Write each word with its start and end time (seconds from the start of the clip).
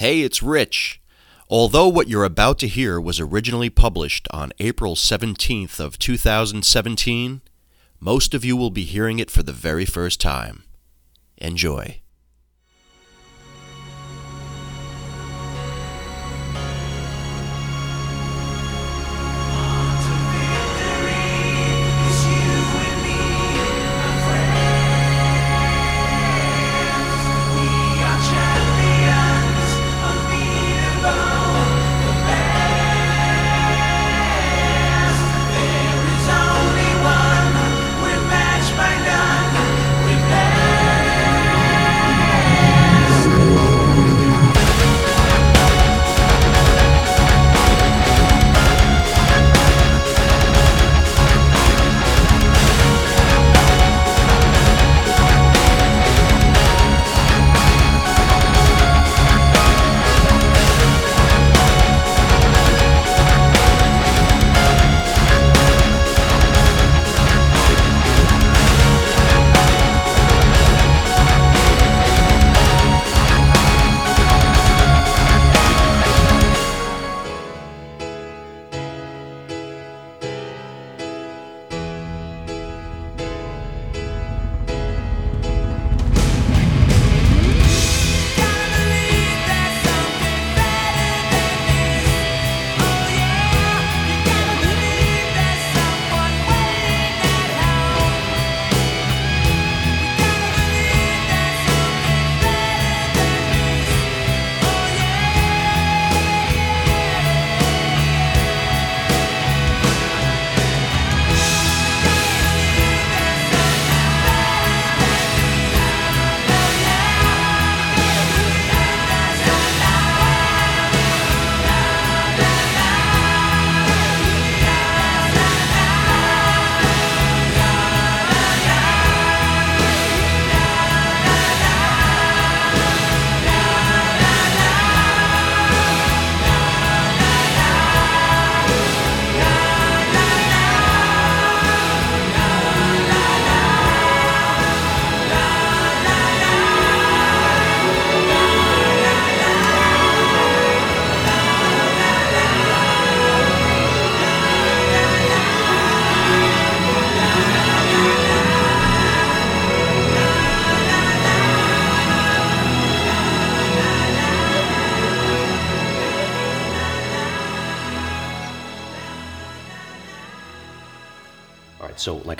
Hey, 0.00 0.20
it's 0.20 0.44
Rich. 0.44 1.00
Although 1.50 1.88
what 1.88 2.06
you're 2.06 2.22
about 2.22 2.60
to 2.60 2.68
hear 2.68 3.00
was 3.00 3.18
originally 3.18 3.68
published 3.68 4.28
on 4.30 4.52
April 4.60 4.94
17th 4.94 5.80
of 5.80 5.98
2017, 5.98 7.40
most 7.98 8.32
of 8.32 8.44
you 8.44 8.56
will 8.56 8.70
be 8.70 8.84
hearing 8.84 9.18
it 9.18 9.28
for 9.28 9.42
the 9.42 9.52
very 9.52 9.84
first 9.84 10.20
time. 10.20 10.62
Enjoy. 11.38 12.00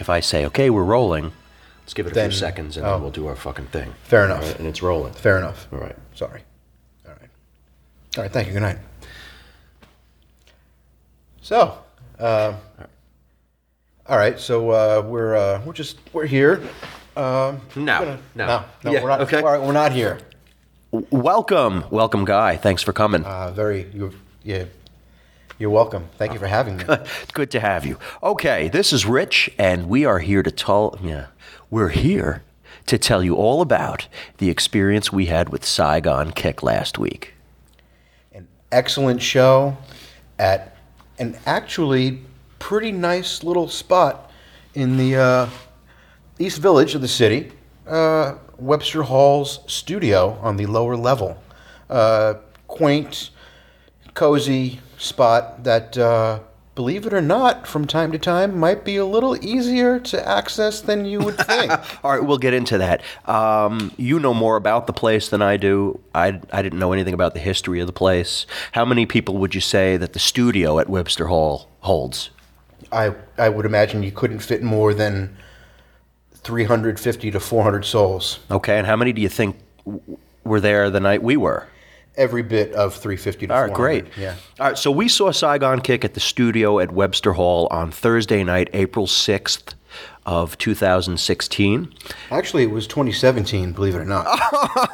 If 0.08 0.10
I 0.10 0.20
say, 0.20 0.46
okay, 0.46 0.70
we're 0.70 0.84
rolling, 0.84 1.32
let's 1.82 1.92
give 1.92 2.06
it 2.06 2.12
a 2.12 2.14
Then- 2.14 2.30
few 2.30 2.38
seconds 2.38 2.78
and 2.78 2.86
oh. 2.86 2.92
then 2.92 3.02
we'll 3.02 3.10
do 3.10 3.26
our 3.26 3.36
fucking 3.36 3.66
thing. 3.66 3.92
Fair 4.04 4.24
enough. 4.24 4.41
All 4.42 4.48
right, 4.48 4.58
and 4.58 4.66
it's 4.66 4.82
rolling. 4.82 5.12
Fair 5.12 5.36
enough. 5.36 5.69
All 5.70 5.78
right. 5.78 5.96
Sorry. 6.14 6.41
All 7.06 7.12
right. 7.12 7.30
All 8.16 8.22
right. 8.22 8.32
Thank 8.32 8.46
you. 8.46 8.54
Good 8.54 8.62
night. 8.62 8.78
So, 11.42 11.76
uh, 12.19 12.54
all 14.06 14.16
right. 14.16 14.41
So 14.41 14.70
uh, 14.70 15.02
we're 15.06 15.36
uh, 15.36 15.60
we're 15.66 15.74
just 15.74 15.98
we're 16.14 16.25
here. 16.25 16.62
Um, 17.14 17.60
No, 17.76 17.98
gonna- 17.98 18.19
no. 18.34 18.46
no, 18.46 18.64
no. 18.84 18.90
Yeah, 18.92 19.02
we're 19.02 19.08
not. 19.10 19.20
okay. 19.22 19.42
We're, 19.42 19.60
we're 19.60 19.72
not 19.72 19.92
here. 19.92 20.20
Welcome, 20.90 21.84
welcome, 21.90 22.25
Guy. 22.25 22.56
Thanks 22.56 22.82
for 22.82 22.94
coming. 22.94 23.25
Uh, 23.25 23.50
very. 23.50 23.90
You. 23.92 24.14
Yeah. 24.42 24.64
You're 25.58 25.70
welcome. 25.70 26.08
Thank 26.19 26.34
you 26.34 26.38
for 26.38 26.46
having 26.46 26.76
me. 26.76 26.84
Good 27.32 27.50
to 27.50 27.58
have 27.58 27.84
you. 27.84 27.98
Okay, 28.22 28.69
this 28.69 28.92
is 28.92 29.04
Rich, 29.04 29.50
and 29.58 29.88
we 29.88 30.04
are 30.04 30.20
here 30.20 30.41
to 30.44 30.52
tell. 30.52 30.96
Yeah, 31.02 31.26
we're 31.69 31.88
here 31.88 32.44
to 32.86 32.96
tell 32.96 33.24
you 33.24 33.34
all 33.34 33.60
about 33.60 34.06
the 34.36 34.50
experience 34.50 35.12
we 35.12 35.26
had 35.26 35.48
with 35.48 35.64
Saigon 35.64 36.30
Kick 36.30 36.62
last 36.62 36.96
week. 36.96 37.34
An 38.32 38.46
excellent 38.70 39.20
show 39.20 39.76
at 40.38 40.76
an 41.19 41.36
actually 41.44 42.20
pretty 42.60 42.92
nice 42.92 43.42
little 43.42 43.66
spot 43.66 44.30
in 44.75 44.96
the 44.96 45.16
uh, 45.16 45.48
East 46.38 46.58
Village 46.58 46.94
of 46.94 47.00
the 47.00 47.08
city, 47.08 47.50
uh, 47.88 48.36
Webster 48.58 49.02
Hall's 49.02 49.58
studio 49.66 50.38
on 50.40 50.56
the 50.56 50.66
lower 50.66 50.96
level. 50.96 51.42
Uh, 51.90 52.34
quaint, 52.69 53.30
cozy 54.14 54.78
spot 54.98 55.64
that, 55.64 55.97
uh, 55.97 56.41
believe 56.75 57.06
it 57.06 57.12
or 57.12 57.20
not, 57.20 57.66
from 57.66 57.86
time 57.86 58.12
to 58.12 58.19
time 58.19 58.56
might 58.56 58.84
be 58.84 58.97
a 58.97 59.04
little 59.04 59.42
easier 59.44 59.98
to 59.98 60.28
access 60.28 60.81
than 60.81 61.04
you 61.04 61.19
would 61.20 61.36
think. 61.47 61.72
All 62.04 62.12
right, 62.12 62.22
we'll 62.25 62.38
get 62.38 62.54
into 62.54 62.78
that. 62.78 63.03
Um, 63.26 63.91
you 63.97 64.20
know 64.20 64.32
more 64.34 64.56
about 64.56 64.87
the 64.87 64.92
place 64.92 65.28
than 65.28 65.42
I 65.42 65.56
do. 65.56 65.98
I, 66.14 66.41
I 66.53 66.62
didn't 66.62 66.78
know 66.78 66.92
anything 66.92 67.14
about 67.14 67.34
the 67.34 67.41
history 67.41 67.81
of 67.81 67.87
the 67.87 67.92
place. 67.92 68.47
How 68.72 68.84
many 68.84 69.06
people 69.06 69.38
would 69.38 69.54
you 69.54 69.60
say 69.60 69.97
that 69.97 70.12
the 70.12 70.19
studio 70.20 70.78
at 70.78 70.88
Webster 70.88 71.26
Hall 71.26 71.69
holds? 71.81 72.31
I, 72.92 73.14
I 73.37 73.48
would 73.48 73.66
imagine 73.66 74.03
you 74.03 74.12
couldn't 74.12 74.38
fit 74.38 74.62
more 74.62 74.94
than 74.94 75.37
350 76.34 77.31
to 77.32 77.41
400 77.41 77.84
souls. 77.84 78.38
Okay, 78.50 78.78
and 78.78 78.87
how 78.87 78.97
many 78.97 79.12
do 79.12 79.20
you 79.20 79.28
think 79.28 79.56
w- 79.84 80.00
were 80.44 80.60
there 80.60 80.88
the 80.91 81.00
night 81.00 81.22
we 81.22 81.37
were? 81.37 81.66
Every 82.18 82.42
bit 82.42 82.72
of 82.72 82.94
350 82.94 83.46
to 83.46 83.54
All 83.54 83.60
right, 83.62 83.75
400. 83.75 83.75
great. 83.75 84.19
Yeah. 84.19 84.34
All 84.58 84.66
right, 84.66 84.76
so 84.76 84.90
we 84.90 85.08
saw 85.08 85.31
Saigon 85.31 85.81
Kick 85.81 86.04
at 86.04 86.14
the 86.14 86.20
studio 86.20 86.81
at 86.81 86.93
Webster 86.93 87.34
Hall 87.34 87.69
on 87.70 87.90
Thursday 87.93 88.43
night, 88.43 88.69
April 88.72 89.06
6th 89.06 89.75
of 90.26 90.58
2016. 90.58 91.94
Actually, 92.31 92.64
it 92.64 92.70
was 92.70 92.87
2017, 92.87 93.72
believe 93.72 93.94
it 93.94 93.98
or 93.98 94.04
not. 94.04 94.26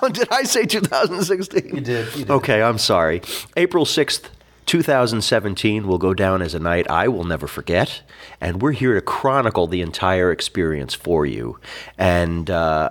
did 0.12 0.28
I 0.30 0.44
say 0.44 0.66
2016? 0.66 1.74
You 1.74 1.80
did, 1.80 2.06
you 2.14 2.24
did. 2.24 2.30
Okay, 2.30 2.62
I'm 2.62 2.78
sorry. 2.78 3.22
April 3.56 3.84
6th, 3.84 4.28
2017 4.66 5.86
will 5.86 5.98
go 5.98 6.14
down 6.14 6.40
as 6.42 6.54
a 6.54 6.58
night 6.58 6.88
I 6.90 7.08
will 7.08 7.24
never 7.24 7.46
forget, 7.46 8.02
and 8.40 8.62
we're 8.62 8.72
here 8.72 8.94
to 8.94 9.00
chronicle 9.00 9.66
the 9.66 9.80
entire 9.80 10.30
experience 10.30 10.94
for 10.94 11.26
you. 11.26 11.58
And 11.98 12.48
uh, 12.50 12.90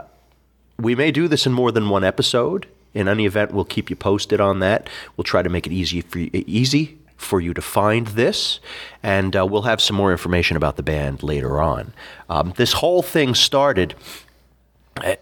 we 0.78 0.96
may 0.96 1.12
do 1.12 1.28
this 1.28 1.46
in 1.46 1.54
more 1.54 1.72
than 1.72 1.90
one 1.90 2.04
episode. 2.04 2.68
In 2.94 3.08
any 3.08 3.26
event, 3.26 3.52
we'll 3.52 3.66
keep 3.66 3.90
you 3.90 3.96
posted 3.96 4.40
on 4.40 4.60
that. 4.60 4.90
We'll 5.18 5.24
try 5.24 5.42
to 5.42 5.50
make 5.50 5.66
it 5.66 5.74
easy 5.74 6.02
for 6.02 6.20
you, 6.20 6.30
easy 6.34 6.98
for 7.18 7.40
you 7.40 7.54
to 7.54 7.62
find 7.62 8.08
this, 8.08 8.60
and 9.02 9.36
uh, 9.36 9.46
we'll 9.46 9.62
have 9.62 9.80
some 9.80 9.96
more 9.96 10.12
information 10.12 10.58
about 10.58 10.76
the 10.76 10.84
band 10.84 11.24
later 11.24 11.62
on. 11.62 11.94
Um, 12.30 12.54
this 12.58 12.74
whole 12.74 13.02
thing 13.02 13.34
started. 13.34 13.96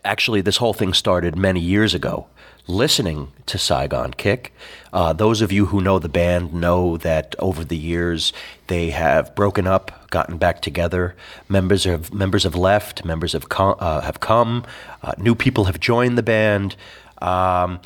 Actually, 0.03 0.41
this 0.41 0.57
whole 0.57 0.73
thing 0.73 0.93
started 0.93 1.37
many 1.37 1.59
years 1.59 1.93
ago. 1.93 2.27
listening 2.67 3.31
to 3.45 3.57
Saigon 3.57 4.13
Kick. 4.13 4.53
Uh, 4.93 5.13
those 5.13 5.41
of 5.41 5.51
you 5.51 5.67
who 5.67 5.81
know 5.81 5.99
the 5.99 6.09
band 6.09 6.53
know 6.53 6.97
that 6.97 7.35
over 7.39 7.63
the 7.63 7.77
years 7.77 8.33
they 8.67 8.89
have 8.89 9.35
broken 9.35 9.67
up, 9.67 10.09
gotten 10.09 10.37
back 10.37 10.61
together. 10.61 11.15
Members 11.47 11.83
have 11.85 12.13
members 12.13 12.43
have 12.43 12.55
left, 12.55 13.05
members 13.05 13.33
have 13.33 13.49
come, 13.49 13.75
uh, 13.79 14.01
have 14.01 14.19
come. 14.19 14.65
Uh, 15.01 15.13
new 15.17 15.35
people 15.35 15.65
have 15.65 15.79
joined 15.79 16.17
the 16.17 16.23
band. 16.23 16.75
Um, 17.21 17.79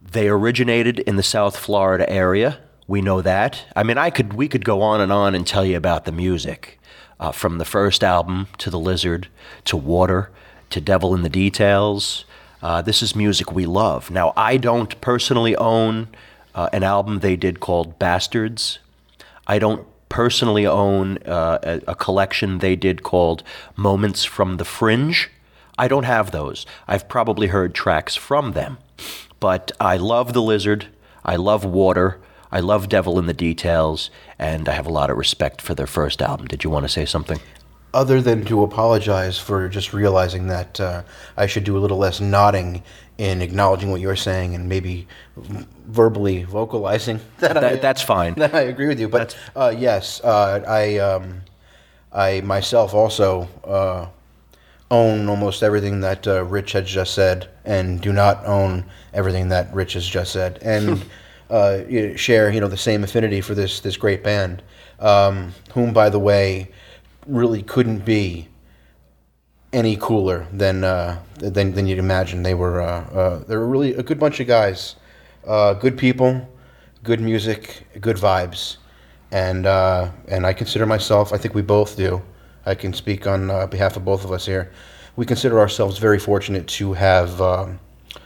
they 0.00 0.28
originated 0.28 0.98
in 1.00 1.16
the 1.16 1.22
South 1.22 1.56
Florida 1.56 2.08
area. 2.10 2.58
We 2.86 3.00
know 3.00 3.20
that. 3.22 3.64
I 3.76 3.82
mean, 3.82 3.98
I 3.98 4.10
could 4.10 4.32
we 4.32 4.48
could 4.48 4.64
go 4.64 4.82
on 4.82 5.00
and 5.00 5.12
on 5.12 5.34
and 5.34 5.46
tell 5.46 5.64
you 5.64 5.76
about 5.76 6.04
the 6.04 6.12
music, 6.12 6.80
uh, 7.20 7.30
from 7.32 7.58
the 7.58 7.64
first 7.64 8.02
album 8.02 8.48
to 8.58 8.70
the 8.70 8.78
Lizard 8.78 9.28
to 9.66 9.76
Water 9.76 10.30
to 10.70 10.80
Devil 10.80 11.14
in 11.14 11.22
the 11.22 11.28
Details. 11.28 12.24
Uh, 12.62 12.82
this 12.82 13.02
is 13.02 13.14
music 13.14 13.52
we 13.52 13.66
love. 13.66 14.10
Now, 14.10 14.32
I 14.36 14.56
don't 14.56 15.00
personally 15.00 15.56
own 15.56 16.08
uh, 16.54 16.68
an 16.72 16.82
album 16.82 17.20
they 17.20 17.36
did 17.36 17.60
called 17.60 17.98
Bastards. 17.98 18.78
I 19.46 19.58
don't 19.58 19.86
personally 20.08 20.66
own 20.66 21.18
uh, 21.18 21.58
a, 21.62 21.92
a 21.92 21.94
collection 21.94 22.58
they 22.58 22.76
did 22.76 23.02
called 23.02 23.42
Moments 23.76 24.24
from 24.24 24.56
the 24.56 24.64
Fringe. 24.64 25.30
I 25.78 25.88
don't 25.88 26.04
have 26.04 26.30
those. 26.30 26.66
I've 26.86 27.08
probably 27.08 27.48
heard 27.48 27.74
tracks 27.74 28.16
from 28.16 28.52
them. 28.52 28.78
But 29.38 29.72
I 29.80 29.96
love 29.96 30.32
The 30.32 30.42
Lizard. 30.42 30.88
I 31.24 31.36
love 31.36 31.64
Water. 31.64 32.20
I 32.52 32.60
love 32.60 32.88
Devil 32.88 33.18
in 33.18 33.26
the 33.26 33.34
Details. 33.34 34.10
And 34.38 34.68
I 34.68 34.72
have 34.72 34.86
a 34.86 34.92
lot 34.92 35.10
of 35.10 35.16
respect 35.16 35.62
for 35.62 35.74
their 35.74 35.86
first 35.86 36.20
album. 36.20 36.46
Did 36.48 36.64
you 36.64 36.70
want 36.70 36.84
to 36.84 36.88
say 36.88 37.06
something? 37.06 37.40
Other 37.92 38.20
than 38.20 38.44
to 38.44 38.62
apologize 38.62 39.38
for 39.38 39.68
just 39.68 39.92
realizing 39.92 40.46
that 40.46 40.78
uh, 40.78 41.02
I 41.36 41.46
should 41.46 41.64
do 41.64 41.76
a 41.76 41.80
little 41.80 41.98
less 41.98 42.20
nodding 42.20 42.82
in 43.18 43.42
acknowledging 43.42 43.90
what 43.90 44.00
you're 44.00 44.16
saying 44.16 44.54
and 44.54 44.68
maybe 44.68 45.06
v- 45.36 45.66
verbally 45.86 46.44
vocalizing 46.44 47.20
that, 47.38 47.56
I, 47.62 47.76
that's 47.76 48.00
fine. 48.00 48.34
that 48.34 48.54
I 48.54 48.62
agree 48.62 48.86
with 48.86 49.00
you. 49.00 49.08
But 49.08 49.36
uh, 49.56 49.74
yes, 49.76 50.20
uh, 50.22 50.62
I 50.66 50.98
um, 50.98 51.42
I 52.12 52.40
myself 52.42 52.94
also 52.94 53.48
uh, 53.64 54.06
own 54.90 55.28
almost 55.28 55.62
everything 55.62 56.00
that 56.00 56.26
uh, 56.26 56.44
Rich 56.44 56.72
has 56.72 56.88
just 56.88 57.14
said, 57.14 57.48
and 57.64 58.00
do 58.00 58.12
not 58.12 58.44
own 58.44 58.84
everything 59.12 59.48
that 59.48 59.72
Rich 59.72 59.94
has 59.94 60.06
just 60.06 60.32
said, 60.32 60.58
and 60.62 61.04
uh, 61.50 61.80
you 61.88 62.08
know, 62.08 62.16
share 62.16 62.50
you 62.50 62.60
know 62.60 62.68
the 62.68 62.76
same 62.76 63.04
affinity 63.04 63.40
for 63.40 63.54
this 63.54 63.80
this 63.80 63.96
great 63.96 64.22
band, 64.22 64.62
um, 64.98 65.52
whom 65.72 65.92
by 65.92 66.08
the 66.08 66.18
way 66.18 66.70
really 67.26 67.62
couldn't 67.62 68.04
be 68.04 68.48
any 69.72 69.96
cooler 69.96 70.46
than 70.52 70.84
uh, 70.84 71.18
than 71.36 71.72
than 71.72 71.86
you'd 71.86 71.98
imagine. 71.98 72.42
They 72.42 72.54
were 72.54 72.80
uh, 72.80 73.04
uh, 73.10 73.38
they 73.44 73.56
were 73.56 73.66
really 73.66 73.94
a 73.94 74.02
good 74.02 74.18
bunch 74.18 74.40
of 74.40 74.46
guys, 74.46 74.96
uh, 75.46 75.74
good 75.74 75.96
people, 75.96 76.48
good 77.02 77.20
music, 77.20 77.86
good 78.00 78.16
vibes, 78.16 78.78
and 79.30 79.66
uh, 79.66 80.10
and 80.28 80.46
I 80.46 80.52
consider 80.52 80.86
myself. 80.86 81.32
I 81.32 81.36
think 81.36 81.54
we 81.54 81.62
both 81.62 81.96
do. 81.96 82.22
I 82.66 82.74
can 82.74 82.92
speak 82.92 83.26
on 83.26 83.50
uh, 83.50 83.66
behalf 83.66 83.96
of 83.96 84.04
both 84.04 84.24
of 84.24 84.32
us 84.32 84.46
here. 84.46 84.72
We 85.16 85.26
consider 85.26 85.58
ourselves 85.58 85.98
very 85.98 86.18
fortunate 86.18 86.66
to 86.68 86.92
have 86.92 87.40
um, 87.40 87.80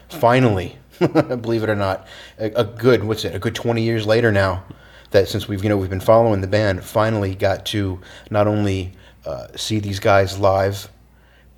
finally, 0.09 0.79
believe 0.99 1.63
it 1.63 1.71
or 1.71 1.77
not, 1.77 2.07
a, 2.39 2.47
a 2.53 2.65
good 2.65 3.05
what's 3.05 3.25
it? 3.25 3.35
A 3.35 3.39
good 3.39 3.55
twenty 3.55 3.83
years 3.83 4.07
later 4.07 4.31
now. 4.33 4.65
That 5.11 5.29
since 5.29 5.47
we've 5.47 5.63
you 5.63 5.69
know 5.69 5.77
we've 5.77 5.91
been 5.91 6.01
following 6.01 6.41
the 6.41 6.49
band, 6.49 6.83
finally 6.85 7.35
got 7.35 7.67
to 7.67 8.01
not 8.31 8.47
only 8.49 8.93
uh, 9.25 9.47
see 9.57 9.79
these 9.79 10.01
guys 10.01 10.39
live, 10.39 10.89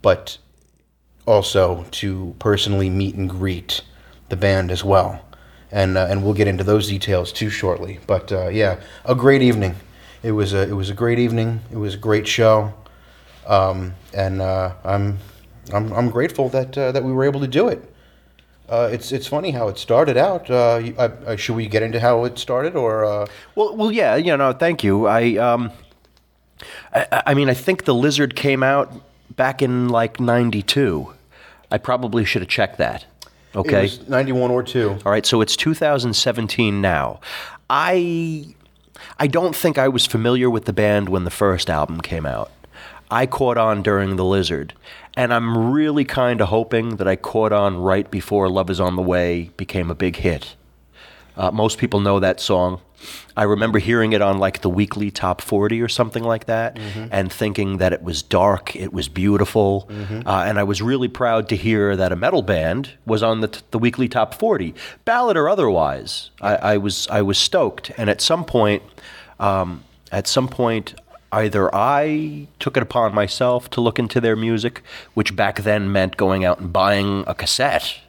but 0.02 0.38
also 1.26 1.84
to 1.90 2.34
personally 2.38 2.88
meet 2.88 3.17
and 3.17 3.28
greet 3.28 3.82
the 4.28 4.37
band 4.37 4.70
as 4.70 4.84
well. 4.84 5.23
And, 5.73 5.99
uh, 5.99 6.06
and 6.08 6.23
we'll 6.23 6.34
get 6.34 6.46
into 6.46 6.64
those 6.64 6.88
details 6.88 7.32
too 7.32 7.50
shortly. 7.50 7.99
But 8.06 8.31
uh, 8.31 8.49
yeah, 8.49 8.81
a 9.05 9.14
great 9.14 9.43
evening. 9.43 9.75
It 10.22 10.32
was 10.32 10.52
a, 10.52 10.62
it 10.68 10.72
was 10.74 10.90
a 10.90 10.94
great 10.94 11.18
evening. 11.18 11.60
It 11.70 11.76
was 11.76 11.94
a 11.94 11.98
great 11.98 12.26
show. 12.26 12.72
Um, 13.46 13.94
and 14.14 14.40
uh, 14.42 14.74
I'm, 14.84 15.18
I'm, 15.72 15.92
I'm 15.92 16.10
grateful 16.10 16.48
that, 16.50 16.76
uh, 16.76 16.92
that 16.92 17.04
we 17.04 17.12
were 17.12 17.24
able 17.24 17.40
to 17.40 17.46
do 17.46 17.68
it. 17.68 17.92
Uh, 18.68 18.88
it's, 18.90 19.12
it's 19.12 19.28
funny 19.28 19.52
how 19.52 19.68
it 19.68 19.78
started 19.78 20.16
out. 20.16 20.50
Uh, 20.50 20.80
you- 20.82 20.94
I, 20.98 21.32
I, 21.32 21.36
should 21.36 21.54
we 21.54 21.68
get 21.68 21.82
into 21.84 22.00
how 22.00 22.24
it 22.24 22.38
started 22.38 22.74
or? 22.74 23.04
Uh, 23.04 23.26
Well, 23.54 23.76
well, 23.76 23.92
yeah, 23.92 24.16
you 24.16 24.36
know, 24.36 24.52
thank 24.52 24.82
you. 24.82 25.06
I, 25.06 25.36
um, 25.36 25.70
I, 26.92 27.22
I 27.28 27.34
mean, 27.34 27.48
I 27.48 27.54
think 27.54 27.84
the 27.84 27.94
lizard 27.94 28.34
came 28.34 28.64
out 28.64 28.92
back 29.36 29.62
in 29.62 29.88
like 29.88 30.18
'92. 30.18 31.12
I 31.70 31.78
probably 31.78 32.24
should 32.24 32.42
have 32.42 32.48
checked 32.48 32.78
that. 32.78 33.04
Okay. 33.54 33.90
91 34.08 34.50
or 34.50 34.62
2. 34.62 34.98
All 35.04 35.12
right, 35.12 35.24
so 35.24 35.40
it's 35.40 35.56
2017 35.56 36.80
now. 36.80 37.20
I 37.70 38.54
I 39.19 39.26
don't 39.26 39.54
think 39.54 39.78
I 39.78 39.88
was 39.88 40.06
familiar 40.06 40.50
with 40.50 40.64
the 40.64 40.72
band 40.72 41.08
when 41.08 41.25
the 41.25 41.31
first 41.31 41.70
album 41.70 42.00
came 42.00 42.26
out. 42.26 42.50
I 43.10 43.26
caught 43.26 43.56
on 43.56 43.82
during 43.82 44.16
The 44.16 44.25
Lizard, 44.25 44.75
and 45.16 45.32
I'm 45.32 45.72
really 45.72 46.04
kind 46.04 46.40
of 46.40 46.48
hoping 46.48 46.96
that 46.96 47.06
I 47.06 47.16
caught 47.16 47.52
on 47.52 47.76
right 47.76 48.10
before 48.10 48.48
Love 48.48 48.69
Is 48.69 48.81
on 48.81 48.96
the 48.96 49.02
Way 49.02 49.50
became 49.56 49.90
a 49.90 49.94
big 49.94 50.16
hit. 50.16 50.56
Uh, 51.37 51.50
most 51.50 51.78
people 51.78 52.00
know 52.00 52.19
that 52.19 52.40
song. 52.40 52.81
I 53.36 53.42
remember 53.44 53.78
hearing 53.78 54.12
it 54.12 54.22
on 54.22 54.38
like 54.38 54.60
the 54.62 54.70
weekly 54.70 55.10
top 55.10 55.40
40 55.40 55.80
or 55.82 55.88
something 55.88 56.24
like 56.24 56.46
that 56.46 56.78
and 57.10 57.32
thinking 57.32 57.78
that 57.78 57.92
it 57.92 58.02
was 58.02 58.22
dark, 58.22 58.74
it 58.76 58.92
was 58.92 59.08
beautiful. 59.08 59.88
Uh, 59.90 60.44
and 60.46 60.58
I 60.58 60.62
was 60.62 60.80
really 60.82 61.08
proud 61.08 61.48
to 61.50 61.56
hear 61.56 61.96
that 61.96 62.12
a 62.12 62.16
metal 62.16 62.42
band 62.42 62.92
was 63.06 63.22
on 63.22 63.40
the, 63.40 63.48
t- 63.48 63.60
the 63.70 63.78
weekly 63.78 64.08
top 64.08 64.34
40, 64.34 64.74
ballad 65.04 65.36
or 65.36 65.48
otherwise. 65.48 66.30
I, 66.40 66.56
I, 66.56 66.76
was, 66.78 67.06
I 67.10 67.22
was 67.22 67.38
stoked. 67.38 67.90
And 67.96 68.08
at 68.10 68.20
some 68.20 68.44
point, 68.44 68.82
um, 69.38 69.84
at 70.12 70.26
some 70.26 70.48
point, 70.48 70.94
either 71.32 71.74
I 71.74 72.46
took 72.60 72.76
it 72.76 72.82
upon 72.82 73.14
myself 73.14 73.68
to 73.70 73.80
look 73.80 73.98
into 73.98 74.20
their 74.20 74.36
music, 74.36 74.82
which 75.14 75.34
back 75.36 75.62
then 75.62 75.92
meant 75.92 76.16
going 76.16 76.44
out 76.44 76.60
and 76.60 76.72
buying 76.72 77.24
a 77.26 77.34
cassette. 77.34 78.00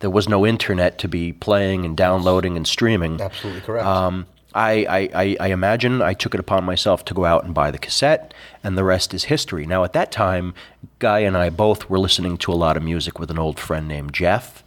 There 0.00 0.10
was 0.10 0.28
no 0.28 0.46
internet 0.46 0.98
to 0.98 1.08
be 1.08 1.32
playing 1.32 1.84
and 1.84 1.96
downloading 1.96 2.56
and 2.56 2.66
streaming. 2.68 3.20
Absolutely 3.20 3.62
correct. 3.62 3.84
Um, 3.86 4.26
I, 4.54 5.10
I, 5.14 5.36
I, 5.38 5.48
imagine 5.48 6.00
I 6.00 6.14
took 6.14 6.32
it 6.32 6.40
upon 6.40 6.64
myself 6.64 7.04
to 7.06 7.14
go 7.14 7.26
out 7.26 7.44
and 7.44 7.52
buy 7.52 7.70
the 7.70 7.78
cassette, 7.78 8.32
and 8.64 8.78
the 8.78 8.84
rest 8.84 9.12
is 9.12 9.24
history. 9.24 9.66
Now, 9.66 9.84
at 9.84 9.92
that 9.92 10.10
time, 10.10 10.54
Guy 10.98 11.20
and 11.20 11.36
I 11.36 11.50
both 11.50 11.90
were 11.90 11.98
listening 11.98 12.38
to 12.38 12.52
a 12.52 12.54
lot 12.54 12.76
of 12.76 12.82
music 12.82 13.18
with 13.18 13.30
an 13.30 13.38
old 13.38 13.60
friend 13.60 13.86
named 13.86 14.14
Jeff. 14.14 14.64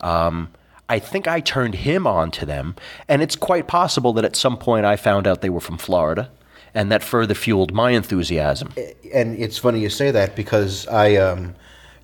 Um, 0.00 0.50
I 0.88 0.98
think 0.98 1.26
I 1.26 1.40
turned 1.40 1.76
him 1.76 2.06
on 2.06 2.30
to 2.32 2.46
them, 2.46 2.76
and 3.08 3.22
it's 3.22 3.36
quite 3.36 3.66
possible 3.66 4.12
that 4.12 4.24
at 4.24 4.36
some 4.36 4.56
point 4.56 4.86
I 4.86 4.96
found 4.96 5.26
out 5.26 5.40
they 5.40 5.50
were 5.50 5.60
from 5.60 5.78
Florida, 5.78 6.30
and 6.72 6.92
that 6.92 7.02
further 7.02 7.34
fueled 7.34 7.72
my 7.72 7.90
enthusiasm. 7.90 8.72
and 9.12 9.38
it's 9.38 9.58
funny 9.58 9.80
you 9.80 9.90
say 9.90 10.10
that 10.10 10.36
because 10.36 10.86
I 10.88 11.16
um, 11.16 11.54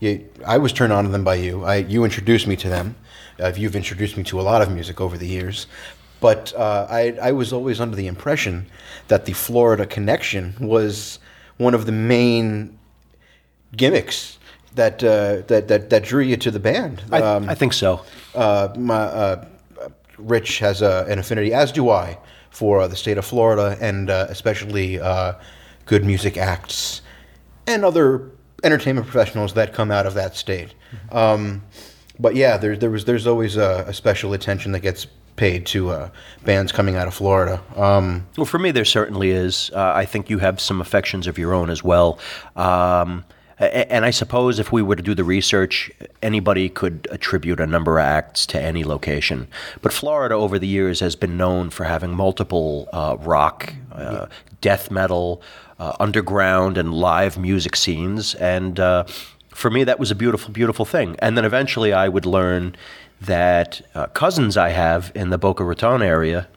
you, 0.01 0.29
I 0.47 0.59
was 0.59 0.73
turned 0.73 0.93
on 0.93 1.05
to 1.05 1.11
them 1.11 1.25
by 1.25 1.35
you. 1.35 1.65
I 1.65 1.77
you 1.77 2.05
introduced 2.05 2.47
me 2.47 2.57
to 2.57 2.69
them. 2.69 2.97
Uh, 3.39 3.53
you've 3.55 3.77
introduced 3.77 4.17
me 4.17 4.23
to 4.25 4.41
a 4.41 4.43
lot 4.43 4.63
of 4.63 4.71
music 4.71 5.01
over 5.01 5.17
the 5.17 5.27
years, 5.27 5.67
but 6.21 6.53
uh, 6.57 6.87
I 6.89 7.17
I 7.21 7.33
was 7.33 7.53
always 7.53 7.81
under 7.81 7.97
the 7.97 8.07
impression 8.07 8.67
that 9.09 9.25
the 9.25 9.33
Florida 9.33 9.87
connection 9.87 10.55
was 10.61 11.19
one 11.57 11.75
of 11.75 11.87
the 11.87 11.93
main 11.93 12.79
gimmicks 13.77 14.39
that 14.75 15.03
uh, 15.03 15.43
that, 15.49 15.69
that 15.69 15.91
that 15.91 16.03
drew 16.05 16.23
you 16.23 16.37
to 16.37 16.51
the 16.51 16.61
band. 16.61 17.03
I, 17.11 17.21
Um, 17.21 17.49
I 17.49 17.55
think 17.55 17.73
so. 17.73 18.05
uh, 18.35 18.69
my, 18.77 18.95
uh, 18.95 19.45
Rich 20.19 20.59
has 20.59 20.83
an 20.83 21.19
affinity, 21.19 21.55
as 21.55 21.73
do 21.73 21.89
I, 21.89 22.19
for 22.51 22.81
uh, 22.81 22.89
the 22.89 22.97
state 22.97 23.17
of 23.19 23.25
Florida 23.25 23.77
and 23.81 24.11
uh, 24.11 24.27
especially 24.29 25.01
uh, 25.01 25.33
good 25.87 26.05
music 26.05 26.37
acts 26.37 27.01
and 27.67 27.85
other 27.85 28.31
entertainment 28.63 29.07
professionals 29.07 29.55
that 29.55 29.73
come 29.73 29.91
out 29.91 30.07
of 30.07 30.15
that 30.15 30.37
state. 30.37 30.75
Um, 31.11 31.63
but 32.19 32.35
yeah, 32.35 32.59
there, 32.59 32.77
there 32.77 32.91
was 32.91 33.07
there's 33.07 33.27
always 33.27 33.57
a, 33.57 33.85
a 33.89 33.95
special 33.95 34.35
attention 34.35 34.73
that 34.73 34.81
gets 34.81 35.07
paid 35.41 35.65
to 35.65 35.89
uh, 35.89 36.11
bands 36.45 36.71
coming 36.71 36.97
out 36.97 37.09
of 37.09 37.15
Florida. 37.15 37.63
Um, 37.75 38.27
Well, 38.37 38.45
for 38.45 38.59
me, 38.59 38.73
there 38.73 38.85
certainly 38.85 39.31
is. 39.31 39.71
Uh, 39.75 39.93
I 40.03 40.05
think 40.05 40.29
you 40.29 40.39
have 40.39 40.61
some 40.61 40.83
affections 40.83 41.27
of 41.27 41.39
your 41.39 41.55
own 41.55 41.71
as 41.71 41.83
well. 41.83 42.19
Um, 42.57 43.25
and 43.59 44.05
I 44.05 44.11
suppose 44.11 44.59
if 44.59 44.71
we 44.71 44.83
were 44.83 44.97
to 44.97 45.03
do 45.03 45.15
the 45.15 45.25
research, 45.25 45.91
anybody 46.23 46.69
could 46.69 47.09
attribute 47.11 47.59
a 47.59 47.67
number 47.67 47.99
of 47.99 48.05
acts 48.05 48.45
to 48.47 48.61
any 48.61 48.85
location. 48.85 49.49
But 49.81 49.95
Florida, 49.95 50.35
over 50.35 50.59
the 50.59 50.67
years, 50.67 51.01
has 51.01 51.17
been 51.17 51.39
known 51.39 51.71
for 51.71 51.85
having 51.85 52.11
multiple 52.11 52.89
uh, 52.93 53.17
rock, 53.19 53.73
uh, 53.93 54.27
death 54.61 54.91
metal, 54.91 55.41
uh, 55.79 55.95
underground, 55.99 56.77
and 56.77 56.93
live 56.93 57.39
music 57.39 57.77
scenes. 57.77 58.35
And 58.35 58.79
uh, 58.79 59.05
for 59.49 59.71
me, 59.71 59.85
that 59.85 59.99
was 59.99 60.11
a 60.11 60.15
beautiful, 60.15 60.53
beautiful 60.53 60.85
thing. 60.85 61.17
And 61.19 61.35
then 61.37 61.47
eventually, 61.47 61.95
I 61.95 62.09
would 62.09 62.27
learn 62.27 62.77
that 63.21 63.81
uh, 63.95 64.07
cousins 64.07 64.57
I 64.57 64.71
have 64.71 65.13
in 65.15 65.31
the 65.31 65.39
Boca 65.39 65.65
Raton 65.65 66.03
area 66.03 66.49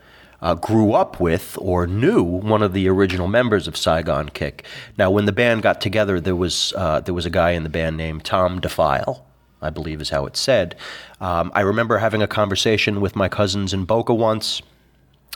uh, 0.42 0.56
grew 0.56 0.92
up 0.94 1.20
with 1.20 1.58
or 1.62 1.88
knew 1.88 2.22
one 2.22 2.62
of 2.62 2.74
the 2.74 2.88
original 2.90 3.28
members 3.28 3.68
of 3.68 3.78
Saigon 3.78 4.30
Kick. 4.30 4.66
Now, 4.98 5.10
when 5.10 5.26
the 5.26 5.32
band 5.32 5.62
got 5.62 5.80
together, 5.80 6.20
there 6.20 6.36
was 6.36 6.74
uh, 6.76 7.00
there 7.00 7.14
was 7.14 7.26
a 7.26 7.30
guy 7.30 7.52
in 7.52 7.64
the 7.64 7.70
band 7.70 7.98
named 7.98 8.26
Tom 8.26 8.60
Defile. 8.60 9.26
I 9.62 9.70
believe 9.70 10.02
is 10.02 10.10
how 10.10 10.26
it's 10.26 10.42
said. 10.42 10.76
Um, 11.22 11.50
I 11.56 11.62
remember 11.62 11.98
having 11.98 12.22
a 12.22 12.28
conversation 12.28 13.00
with 13.00 13.16
my 13.16 13.30
cousins 13.30 13.74
in 13.74 13.86
Boca 13.86 14.14
once, 14.14 14.62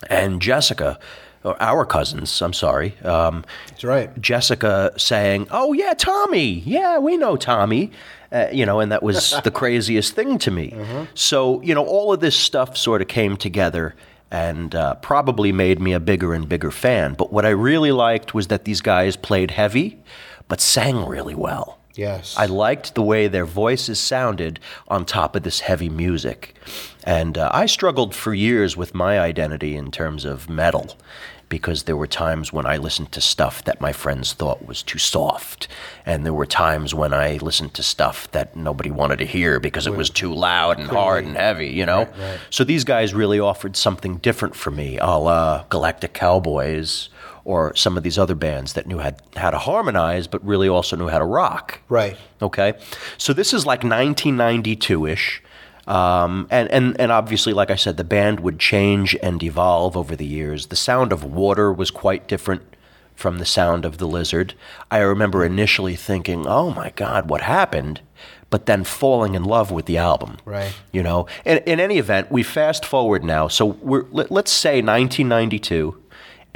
and 0.09 0.41
Jessica, 0.41 0.99
or 1.47 1.61
our 1.61 1.85
cousins, 1.85 2.41
I'm 2.41 2.53
sorry. 2.53 2.97
Um, 3.03 3.45
That's 3.69 3.83
right. 3.83 4.21
Jessica 4.21 4.93
saying, 4.97 5.47
"Oh 5.51 5.73
yeah, 5.73 5.93
Tommy. 5.93 6.59
Yeah, 6.65 6.99
we 6.99 7.17
know 7.17 7.35
Tommy." 7.37 7.91
Uh, 8.29 8.47
you 8.51 8.65
know, 8.65 8.81
and 8.81 8.91
that 8.91 9.01
was 9.01 9.33
the 9.43 9.51
craziest 9.51 10.13
thing 10.13 10.37
to 10.39 10.51
me. 10.51 10.75
So, 11.13 11.61
you 11.61 11.73
know, 11.73 11.85
all 11.85 12.11
of 12.11 12.19
this 12.19 12.35
stuff 12.35 12.75
sort 12.75 13.01
of 13.01 13.07
came 13.07 13.37
together 13.37 13.95
and 14.29 14.75
uh, 14.75 14.95
probably 14.95 15.51
made 15.51 15.79
me 15.79 15.93
a 15.93 15.99
bigger 15.99 16.33
and 16.33 16.49
bigger 16.49 16.71
fan. 16.71 17.13
But 17.13 17.31
what 17.31 17.45
I 17.45 17.49
really 17.49 17.91
liked 17.91 18.33
was 18.33 18.47
that 18.47 18.65
these 18.65 18.81
guys 18.81 19.15
played 19.15 19.51
heavy, 19.51 19.97
but 20.47 20.59
sang 20.59 21.05
really 21.05 21.35
well. 21.35 21.79
Yes. 21.95 22.35
I 22.37 22.45
liked 22.45 22.93
the 22.93 23.01
way 23.01 23.27
their 23.27 23.45
voices 23.45 23.99
sounded 23.99 24.59
on 24.87 25.03
top 25.03 25.35
of 25.35 25.43
this 25.43 25.61
heavy 25.61 25.89
music. 25.89 26.55
And 27.03 27.37
uh, 27.37 27.49
I 27.51 27.65
struggled 27.65 28.13
for 28.13 28.33
years 28.33 28.77
with 28.77 28.93
my 28.93 29.19
identity 29.19 29.75
in 29.75 29.89
terms 29.91 30.23
of 30.23 30.47
metal 30.47 30.95
because 31.49 31.83
there 31.83 31.95
were 31.95 32.07
times 32.07 32.51
when 32.51 32.65
I 32.65 32.77
listened 32.77 33.11
to 33.13 33.21
stuff 33.21 33.63
that 33.65 33.79
my 33.79 33.93
friends 33.93 34.33
thought 34.33 34.65
was 34.65 34.83
too 34.83 34.99
soft. 34.99 35.67
And 36.05 36.25
there 36.25 36.33
were 36.33 36.45
times 36.45 36.93
when 36.93 37.13
I 37.13 37.37
listened 37.37 37.73
to 37.75 37.83
stuff 37.83 38.29
that 38.31 38.55
nobody 38.55 38.91
wanted 38.91 39.19
to 39.19 39.25
hear 39.25 39.59
because 39.59 39.87
it 39.87 39.95
was 39.95 40.09
too 40.09 40.33
loud 40.33 40.79
and 40.79 40.89
hard 40.89 41.25
and 41.25 41.35
heavy, 41.35 41.67
you 41.67 41.85
know? 41.85 41.99
Right. 41.99 42.39
So 42.49 42.63
these 42.63 42.83
guys 42.83 43.13
really 43.13 43.39
offered 43.39 43.75
something 43.75 44.17
different 44.17 44.55
for 44.55 44.71
me, 44.71 44.97
a 44.97 45.17
la 45.17 45.63
Galactic 45.69 46.13
Cowboys 46.13 47.09
or 47.45 47.73
some 47.75 47.95
of 47.95 48.03
these 48.03 48.17
other 48.19 48.35
bands 48.35 48.73
that 48.73 48.87
knew 48.87 48.99
how, 48.99 49.13
how 49.37 49.49
to 49.49 49.57
harmonize 49.57 50.27
but 50.27 50.43
really 50.45 50.67
also 50.67 50.97
knew 50.97 51.07
how 51.07 51.17
to 51.17 51.25
rock. 51.25 51.81
right. 51.87 52.17
Okay, 52.39 52.73
so 53.17 53.33
this 53.33 53.51
is 53.51 53.65
like 53.65 53.79
1992 53.79 55.07
ish. 55.07 55.41
Um, 55.87 56.47
and, 56.51 56.69
and, 56.69 56.99
and 56.99 57.11
obviously, 57.11 57.53
like 57.53 57.71
I 57.71 57.75
said, 57.75 57.97
the 57.97 58.03
band 58.03 58.41
would 58.41 58.59
change 58.59 59.15
and 59.23 59.41
evolve 59.41 59.95
over 59.95 60.15
the 60.15 60.25
years. 60.25 60.67
The 60.67 60.75
sound 60.75 61.13
of 61.13 61.23
water 61.23 61.71
was 61.71 61.91
quite 61.91 62.27
different 62.27 62.61
from 63.15 63.39
the 63.39 63.45
sound 63.45 63.85
of 63.85 63.97
the 63.97 64.07
lizard. 64.07 64.53
I 64.91 64.99
remember 64.99 65.43
initially 65.43 65.95
thinking, 65.95 66.45
oh 66.45 66.71
my 66.71 66.91
God, 66.95 67.29
what 67.29 67.41
happened? 67.41 68.01
But 68.49 68.65
then 68.65 68.83
falling 68.83 69.33
in 69.33 69.43
love 69.43 69.71
with 69.71 69.87
the 69.87 69.97
album. 69.97 70.37
Right. 70.45 70.73
You 70.91 71.03
know, 71.03 71.25
in, 71.43 71.57
in 71.59 71.79
any 71.79 71.97
event, 71.97 72.31
we 72.31 72.43
fast 72.43 72.85
forward 72.85 73.23
now. 73.23 73.47
So 73.47 73.65
we're, 73.65 74.05
let, 74.11 74.29
let's 74.29 74.51
say 74.51 74.81
1992, 74.81 76.01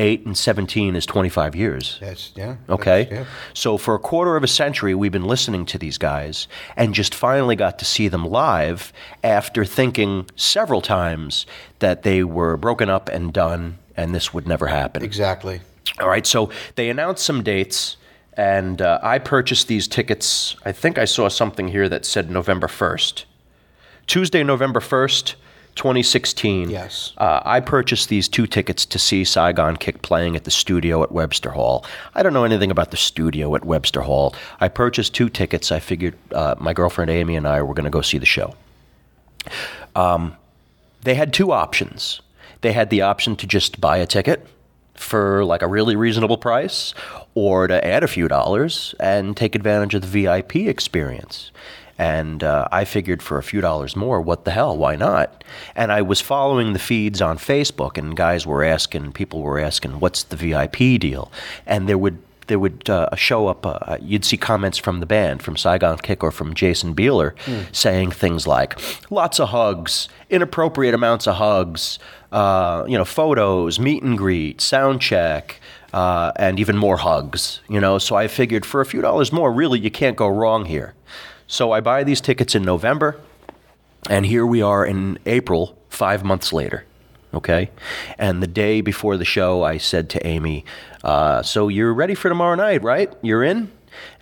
8 0.01 0.25
and 0.25 0.35
17 0.35 0.95
is 0.95 1.05
25 1.05 1.55
years. 1.55 1.99
That's 2.01 2.31
yeah. 2.35 2.55
Okay. 2.67 3.03
that's- 3.03 3.19
yeah. 3.27 3.33
So 3.53 3.77
for 3.77 3.93
a 3.93 3.99
quarter 3.99 4.35
of 4.35 4.43
a 4.43 4.47
century, 4.47 4.95
we've 4.95 5.11
been 5.11 5.27
listening 5.27 5.65
to 5.67 5.77
these 5.77 5.99
guys 5.99 6.47
and 6.75 6.93
just 6.95 7.13
finally 7.13 7.55
got 7.55 7.77
to 7.79 7.85
see 7.85 8.07
them 8.07 8.25
live 8.25 8.91
after 9.23 9.63
thinking 9.63 10.27
several 10.35 10.81
times 10.81 11.45
that 11.79 12.01
they 12.01 12.23
were 12.23 12.57
broken 12.57 12.89
up 12.89 13.09
and 13.09 13.31
done 13.31 13.77
and 13.95 14.15
this 14.15 14.33
would 14.33 14.47
never 14.47 14.67
happen. 14.67 15.03
Exactly. 15.03 15.61
All 15.99 16.09
right. 16.09 16.25
So 16.25 16.49
they 16.75 16.89
announced 16.89 17.23
some 17.23 17.43
dates 17.43 17.97
and 18.33 18.81
uh, 18.81 18.99
I 19.03 19.19
purchased 19.19 19.67
these 19.67 19.87
tickets. 19.87 20.55
I 20.65 20.71
think 20.71 20.97
I 20.97 21.05
saw 21.05 21.27
something 21.29 21.67
here 21.67 21.87
that 21.89 22.05
said 22.05 22.31
November 22.31 22.67
1st. 22.67 23.25
Tuesday, 24.07 24.43
November 24.43 24.79
1st, 24.79 25.35
2016. 25.75 26.69
Yes. 26.69 27.13
Uh, 27.17 27.41
I 27.45 27.59
purchased 27.59 28.09
these 28.09 28.27
two 28.27 28.47
tickets 28.47 28.85
to 28.85 28.99
see 28.99 29.23
Saigon 29.23 29.77
Kick 29.77 30.01
playing 30.01 30.35
at 30.35 30.43
the 30.43 30.51
studio 30.51 31.03
at 31.03 31.11
Webster 31.11 31.51
Hall. 31.51 31.85
I 32.13 32.23
don't 32.23 32.33
know 32.33 32.43
anything 32.43 32.71
about 32.71 32.91
the 32.91 32.97
studio 32.97 33.55
at 33.55 33.65
Webster 33.65 34.01
Hall. 34.01 34.35
I 34.59 34.67
purchased 34.67 35.13
two 35.13 35.29
tickets. 35.29 35.71
I 35.71 35.79
figured 35.79 36.15
uh, 36.33 36.55
my 36.59 36.73
girlfriend 36.73 37.11
Amy 37.11 37.35
and 37.35 37.47
I 37.47 37.61
were 37.61 37.73
going 37.73 37.85
to 37.85 37.89
go 37.89 38.01
see 38.01 38.17
the 38.17 38.25
show. 38.25 38.55
Um, 39.95 40.35
they 41.01 41.15
had 41.15 41.33
two 41.33 41.51
options. 41.51 42.21
They 42.61 42.73
had 42.73 42.89
the 42.89 43.01
option 43.01 43.35
to 43.37 43.47
just 43.47 43.81
buy 43.81 43.97
a 43.97 44.05
ticket 44.05 44.47
for 44.93 45.43
like 45.43 45.61
a 45.61 45.67
really 45.67 45.95
reasonable 45.95 46.37
price 46.37 46.93
or 47.33 47.67
to 47.67 47.85
add 47.85 48.03
a 48.03 48.07
few 48.07 48.27
dollars 48.27 48.93
and 48.99 49.35
take 49.35 49.55
advantage 49.55 49.95
of 49.95 50.01
the 50.01 50.07
VIP 50.07 50.57
experience. 50.57 51.51
And 52.01 52.43
uh, 52.43 52.67
I 52.71 52.83
figured 52.83 53.21
for 53.21 53.37
a 53.37 53.43
few 53.43 53.61
dollars 53.61 53.95
more, 53.95 54.19
what 54.19 54.43
the 54.43 54.49
hell? 54.49 54.75
Why 54.75 54.95
not? 54.95 55.43
And 55.75 55.91
I 55.91 56.01
was 56.01 56.19
following 56.19 56.73
the 56.73 56.79
feeds 56.79 57.21
on 57.21 57.37
Facebook, 57.37 57.95
and 57.95 58.17
guys 58.17 58.43
were 58.43 58.63
asking, 58.63 59.11
people 59.11 59.41
were 59.41 59.59
asking, 59.59 59.99
what's 59.99 60.23
the 60.23 60.35
VIP 60.35 60.99
deal? 60.99 61.31
And 61.67 61.87
there 61.87 61.99
would 61.99 62.17
there 62.47 62.57
would 62.57 62.89
uh, 62.89 63.15
show 63.15 63.47
up. 63.47 63.65
Uh, 63.67 63.97
you'd 64.01 64.25
see 64.25 64.35
comments 64.35 64.79
from 64.79 64.99
the 64.99 65.05
band, 65.05 65.43
from 65.43 65.55
Saigon 65.55 65.99
Kick 65.99 66.23
or 66.23 66.31
from 66.31 66.55
Jason 66.55 66.95
Bieler, 66.95 67.33
saying 67.71 68.11
things 68.11 68.47
like 68.47 68.79
"lots 69.11 69.39
of 69.39 69.49
hugs, 69.49 70.09
inappropriate 70.27 70.95
amounts 70.95 71.27
of 71.27 71.35
hugs, 71.35 71.99
uh, 72.31 72.83
you 72.87 72.97
know, 72.97 73.05
photos, 73.05 73.79
meet 73.79 74.01
and 74.01 74.17
greet, 74.17 74.59
sound 74.59 75.01
check." 75.01 75.61
Uh, 75.93 76.31
and 76.37 76.57
even 76.59 76.77
more 76.77 76.97
hugs, 76.97 77.61
you 77.69 77.79
know. 77.79 77.99
So 77.99 78.15
I 78.15 78.27
figured 78.27 78.65
for 78.65 78.81
a 78.81 78.85
few 78.85 79.01
dollars 79.01 79.31
more, 79.31 79.51
really, 79.51 79.79
you 79.79 79.91
can't 79.91 80.17
go 80.17 80.27
wrong 80.27 80.65
here. 80.65 80.95
So 81.51 81.73
I 81.73 81.81
buy 81.81 82.05
these 82.05 82.21
tickets 82.21 82.55
in 82.55 82.63
November, 82.63 83.19
and 84.09 84.25
here 84.25 84.45
we 84.45 84.61
are 84.61 84.85
in 84.85 85.19
April, 85.25 85.77
five 85.89 86.23
months 86.23 86.53
later. 86.53 86.85
Okay. 87.33 87.71
And 88.17 88.41
the 88.41 88.47
day 88.47 88.79
before 88.79 89.17
the 89.17 89.25
show, 89.25 89.61
I 89.61 89.77
said 89.77 90.09
to 90.11 90.25
Amy, 90.25 90.63
uh, 91.03 91.43
So 91.43 91.67
you're 91.67 91.93
ready 91.93 92.15
for 92.15 92.29
tomorrow 92.29 92.55
night, 92.55 92.81
right? 92.83 93.13
You're 93.21 93.43
in? 93.43 93.69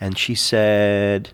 And 0.02 0.18
she 0.18 0.34
said, 0.34 1.30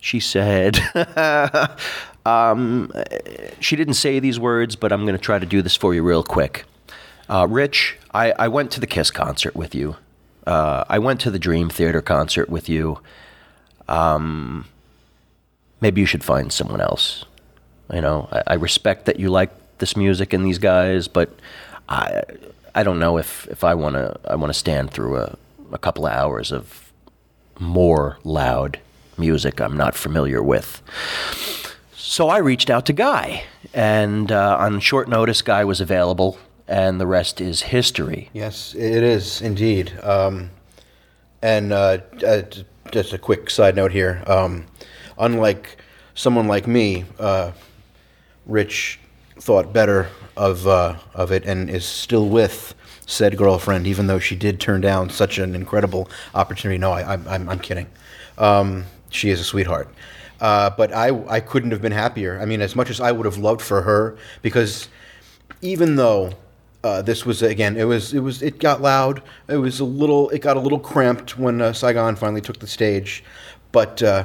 She 0.00 0.20
said, 0.20 0.78
um, 2.26 2.92
she 3.58 3.74
didn't 3.74 3.94
say 3.94 4.18
these 4.20 4.38
words, 4.38 4.76
but 4.76 4.92
I'm 4.92 5.06
going 5.06 5.16
to 5.16 5.18
try 5.18 5.38
to 5.38 5.46
do 5.46 5.62
this 5.62 5.76
for 5.76 5.94
you 5.94 6.02
real 6.02 6.22
quick. 6.22 6.66
Uh, 7.30 7.46
Rich, 7.48 7.96
I, 8.12 8.32
I 8.32 8.48
went 8.48 8.70
to 8.72 8.80
the 8.80 8.86
Kiss 8.86 9.10
concert 9.10 9.54
with 9.54 9.74
you. 9.74 9.96
Uh, 10.46 10.84
I 10.88 10.98
went 10.98 11.20
to 11.20 11.30
the 11.30 11.38
Dream 11.38 11.68
Theater 11.68 12.02
concert 12.02 12.48
with 12.48 12.68
you. 12.68 13.00
Um, 13.88 14.66
maybe 15.80 16.00
you 16.00 16.06
should 16.06 16.24
find 16.24 16.52
someone 16.52 16.80
else. 16.80 17.24
You 17.92 18.00
know, 18.00 18.28
I, 18.32 18.42
I 18.48 18.54
respect 18.54 19.06
that 19.06 19.18
you 19.18 19.28
like 19.30 19.50
this 19.78 19.96
music 19.96 20.32
and 20.32 20.44
these 20.44 20.58
guys, 20.58 21.08
but 21.08 21.30
I 21.88 22.22
I 22.74 22.82
don't 22.84 23.00
know 23.00 23.18
if, 23.18 23.48
if 23.48 23.64
I 23.64 23.74
want 23.74 23.96
to 23.96 24.18
I 24.24 24.36
want 24.36 24.52
to 24.52 24.58
stand 24.58 24.90
through 24.92 25.16
a, 25.16 25.36
a 25.72 25.78
couple 25.78 26.06
of 26.06 26.12
hours 26.12 26.52
of 26.52 26.92
more 27.58 28.18
loud 28.24 28.78
music 29.18 29.60
I'm 29.60 29.76
not 29.76 29.94
familiar 29.94 30.42
with. 30.42 30.82
So 31.94 32.28
I 32.28 32.38
reached 32.38 32.70
out 32.70 32.86
to 32.86 32.92
Guy, 32.92 33.44
and 33.72 34.32
uh, 34.32 34.56
on 34.58 34.80
short 34.80 35.08
notice, 35.08 35.42
Guy 35.42 35.64
was 35.64 35.80
available, 35.80 36.38
and 36.70 37.00
the 37.00 37.06
rest 37.06 37.40
is 37.40 37.62
history. 37.62 38.30
Yes, 38.32 38.74
it 38.76 39.02
is 39.02 39.42
indeed. 39.42 39.92
Um, 40.02 40.50
and 41.42 41.72
uh, 41.72 41.98
uh, 42.24 42.42
just 42.92 43.12
a 43.12 43.18
quick 43.18 43.50
side 43.50 43.74
note 43.74 43.90
here. 43.90 44.22
Um, 44.26 44.66
unlike 45.18 45.78
someone 46.14 46.46
like 46.46 46.66
me, 46.68 47.04
uh, 47.18 47.50
Rich 48.46 49.00
thought 49.36 49.72
better 49.72 50.08
of 50.36 50.66
uh, 50.66 50.96
of 51.12 51.32
it 51.32 51.44
and 51.44 51.68
is 51.68 51.84
still 51.84 52.28
with 52.28 52.74
said 53.04 53.36
girlfriend, 53.36 53.88
even 53.88 54.06
though 54.06 54.20
she 54.20 54.36
did 54.36 54.60
turn 54.60 54.80
down 54.80 55.10
such 55.10 55.38
an 55.38 55.56
incredible 55.56 56.08
opportunity. 56.34 56.78
No, 56.78 56.92
I, 56.92 57.14
I'm, 57.14 57.26
I'm, 57.26 57.48
I'm 57.48 57.58
kidding. 57.58 57.88
Um, 58.38 58.84
she 59.10 59.30
is 59.30 59.40
a 59.40 59.44
sweetheart. 59.44 59.88
Uh, 60.40 60.70
but 60.70 60.92
I, 60.92 61.08
I 61.28 61.40
couldn't 61.40 61.72
have 61.72 61.82
been 61.82 61.92
happier. 61.92 62.40
I 62.40 62.44
mean, 62.44 62.62
as 62.62 62.76
much 62.76 62.88
as 62.88 63.00
I 63.00 63.10
would 63.12 63.26
have 63.26 63.36
loved 63.36 63.60
for 63.60 63.82
her, 63.82 64.16
because 64.40 64.88
even 65.60 65.96
though 65.96 66.32
uh, 66.82 67.02
this 67.02 67.26
was 67.26 67.42
again, 67.42 67.76
it 67.76 67.84
was 67.84 68.14
it 68.14 68.20
was 68.20 68.42
it 68.42 68.58
got 68.58 68.80
loud. 68.80 69.22
It 69.48 69.56
was 69.56 69.80
a 69.80 69.84
little, 69.84 70.30
it 70.30 70.40
got 70.40 70.56
a 70.56 70.60
little 70.60 70.78
cramped 70.78 71.38
when 71.38 71.60
uh, 71.60 71.72
Saigon 71.72 72.16
finally 72.16 72.40
took 72.40 72.58
the 72.58 72.66
stage, 72.66 73.24
but. 73.72 74.02
Uh, 74.02 74.24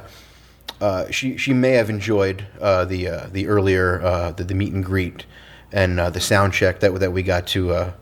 uh, 0.82 1.10
she 1.10 1.38
she 1.38 1.54
may 1.54 1.72
have 1.72 1.90
enjoyed 1.90 2.46
uh, 2.60 2.84
the 2.84 3.08
the 3.32 3.48
earlier 3.48 4.34
the, 4.36 4.44
the 4.44 4.54
meet 4.54 4.74
and 4.74 4.84
greet 4.84 5.26
and 5.72 5.98
the 5.98 6.20
sound 6.20 6.52
check 6.52 6.82
that 6.82 6.94
that 7.00 7.14
we 7.14 7.24
got 7.24 7.48
to 7.48 7.94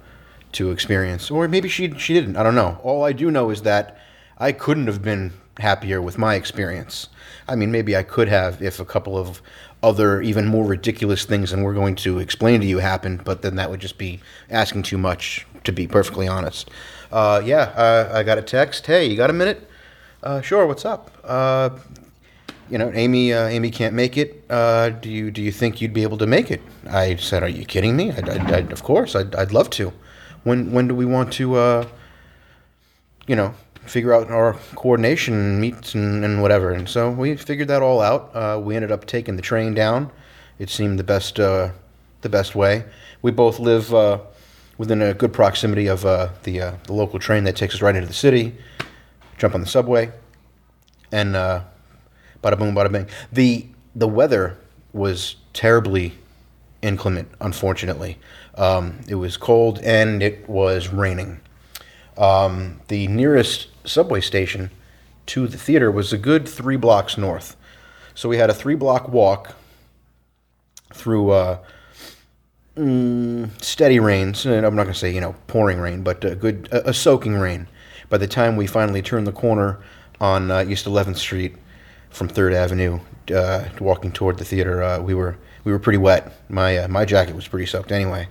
to 0.54 0.72
experience, 0.72 1.30
or 1.30 1.48
maybe 1.48 1.70
she 1.70 1.94
she 2.00 2.14
didn't. 2.16 2.36
I 2.36 2.42
don't 2.42 2.56
know. 2.56 2.80
All 2.82 3.04
I 3.04 3.12
do 3.12 3.30
know 3.30 3.52
is 3.52 3.62
that 3.62 4.00
I 4.40 4.54
couldn't 4.54 4.88
have 4.88 5.04
been 5.04 5.34
happier 5.60 6.02
with 6.02 6.18
my 6.18 6.36
experience. 6.36 7.10
I 7.48 7.56
mean, 7.56 7.72
maybe 7.72 7.96
I 7.96 8.04
could 8.04 8.28
have 8.30 8.62
if 8.62 8.80
a 8.80 8.86
couple 8.86 9.18
of 9.18 9.42
other 9.84 10.22
even 10.22 10.48
more 10.48 10.66
ridiculous 10.66 11.26
things 11.26 11.52
than 11.52 11.62
we're 11.62 11.74
going 11.74 11.96
to 11.96 12.18
explain 12.20 12.62
to 12.62 12.66
you 12.66 12.80
happened, 12.80 13.24
but 13.24 13.42
then 13.42 13.56
that 13.58 13.70
would 13.70 13.82
just 13.82 13.98
be 13.98 14.22
asking 14.50 14.84
too 14.84 14.98
much. 14.98 15.46
To 15.66 15.72
be 15.72 15.88
perfectly 15.88 16.28
honest, 16.28 16.70
uh, 17.10 17.42
yeah, 17.46 17.72
uh, 17.78 18.12
I 18.14 18.24
got 18.24 18.38
a 18.38 18.42
text. 18.42 18.86
Hey, 18.86 19.06
you 19.06 19.16
got 19.16 19.30
a 19.30 19.34
minute? 19.34 19.66
Uh, 20.22 20.42
sure. 20.42 20.68
What's 20.68 20.84
up? 20.84 21.10
Uh, 21.24 21.70
you 22.70 22.78
know, 22.78 22.92
Amy, 22.94 23.32
uh, 23.32 23.48
Amy 23.48 23.72
can't 23.72 23.94
make 23.96 24.18
it. 24.18 24.46
Do 24.50 25.10
you 25.10 25.32
do 25.32 25.42
you 25.42 25.54
think 25.54 25.80
you'd 25.80 25.94
be 25.94 26.04
able 26.04 26.18
to 26.18 26.28
make 26.28 26.52
it? 26.52 26.62
I 26.90 27.16
said, 27.16 27.44
Are 27.44 27.48
you 27.48 27.64
kidding 27.64 27.96
me? 27.96 28.12
I'd, 28.12 28.28
I'd, 28.28 28.52
I'd, 28.52 28.72
of 28.74 28.84
course, 28.84 29.16
I'd, 29.16 29.34
I'd 29.36 29.54
love 29.54 29.70
to. 29.70 29.94
When 30.44 30.74
when 30.74 30.90
do 30.90 30.96
we 30.96 31.06
want 31.06 31.32
to 31.34 31.88
you 33.28 33.36
know, 33.36 33.54
figure 33.86 34.14
out 34.14 34.30
our 34.32 34.54
coordination 34.76 35.60
meets 35.60 35.94
and, 35.94 36.24
and 36.24 36.42
whatever. 36.42 36.72
And 36.72 36.88
so 36.88 37.12
we 37.12 37.36
figured 37.36 37.68
that 37.68 37.82
all 37.82 38.02
out. 38.02 38.32
Uh, 38.34 38.60
we 38.64 38.76
ended 38.76 38.92
up 38.92 39.06
taking 39.06 39.36
the 39.36 39.42
train 39.42 39.74
down. 39.74 40.12
It 40.60 40.70
seemed 40.70 41.00
the 41.00 41.04
best, 41.04 41.40
uh, 41.40 41.72
the 42.22 42.30
best 42.30 42.56
way. 42.56 42.86
We 43.22 43.32
both 43.32 43.60
live 43.60 43.94
uh, 43.94 44.20
within 44.78 45.02
a 45.02 45.14
good 45.14 45.34
proximity 45.34 45.88
of 45.88 46.06
uh, 46.06 46.30
the 46.44 46.62
uh, 46.62 46.74
the 46.86 46.94
local 46.94 47.20
train 47.20 47.44
that 47.46 47.56
takes 47.56 47.76
us 47.76 47.82
right 47.82 47.96
into 47.96 48.08
the 48.08 48.14
city. 48.14 48.56
Jump 49.38 49.56
on 49.56 49.62
the 49.62 49.68
subway, 49.68 50.12
and 51.12 51.36
uh, 51.36 51.64
bada 52.44 52.58
boom, 52.58 52.76
bada 52.76 52.92
bing. 52.92 53.08
The 53.32 53.68
the 53.96 54.08
weather 54.08 54.58
was 54.94 55.36
terribly 55.54 56.14
inclement, 56.82 57.30
unfortunately. 57.42 58.18
Um, 58.56 59.00
it 59.08 59.16
was 59.16 59.38
cold 59.38 59.80
and 59.80 60.22
it 60.22 60.48
was 60.48 60.90
raining. 60.90 61.40
Um, 62.18 62.82
the 62.90 63.08
nearest 63.08 63.68
subway 63.86 64.22
station 64.22 64.72
to 65.28 65.48
the 65.48 65.58
theater 65.58 65.92
was 65.92 66.12
a 66.12 66.18
good 66.18 66.48
three 66.48 66.76
blocks 66.76 67.18
north. 67.18 67.56
So 68.16 68.30
we 68.30 68.38
had 68.38 68.50
a 68.50 68.54
three 68.54 68.76
block 68.76 69.10
walk 69.10 69.56
through 70.94 71.32
uh, 71.32 71.60
mm, 72.78 73.50
steady 73.62 74.00
rains. 74.00 74.46
And 74.46 74.66
I'm 74.66 74.76
not 74.76 74.84
going 74.84 74.94
to 74.94 75.00
say, 75.00 75.14
you 75.14 75.22
know, 75.22 75.36
pouring 75.48 75.80
rain, 75.80 76.04
but 76.04 76.24
a 76.24 76.36
good, 76.36 76.70
a, 76.72 76.90
a 76.90 76.94
soaking 76.94 77.36
rain. 77.36 77.68
By 78.10 78.18
the 78.18 78.28
time 78.28 78.56
we 78.56 78.68
finally 78.68 79.02
turned 79.02 79.26
the 79.26 79.32
corner 79.32 79.80
on 80.20 80.52
uh, 80.52 80.66
East 80.68 80.86
11th 80.86 81.18
Street 81.18 81.56
from 82.10 82.28
3rd 82.28 82.54
Avenue, 82.54 83.00
uh, 83.34 83.66
walking 83.80 84.12
toward 84.12 84.38
the 84.38 84.46
theater, 84.46 84.84
uh, 84.84 85.00
we 85.00 85.14
were 85.14 85.38
we 85.64 85.72
were 85.72 85.80
pretty 85.80 85.98
wet. 85.98 86.34
My 86.50 86.78
uh, 86.80 86.88
my 86.88 87.06
jacket 87.06 87.36
was 87.36 87.48
pretty 87.48 87.66
soaked 87.66 87.92
anyway. 87.92 88.28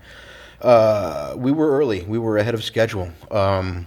Uh, 0.61 1.35
we 1.37 1.51
were 1.51 1.71
early. 1.79 2.03
We 2.03 2.19
were 2.19 2.39
ahead 2.39 2.55
of 2.55 2.63
schedule. 2.63 3.11
Um, 3.31 3.87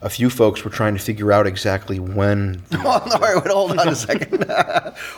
a 0.00 0.08
few 0.08 0.30
folks 0.30 0.62
were 0.62 0.70
trying 0.70 0.94
to 0.94 1.00
figure 1.00 1.32
out 1.32 1.46
exactly 1.46 1.98
when. 1.98 2.62
The, 2.70 2.78
all 2.86 3.00
right, 3.20 3.36
wait, 3.36 3.52
hold 3.52 3.78
on 3.78 3.88
a 3.88 3.94
second. 3.94 4.44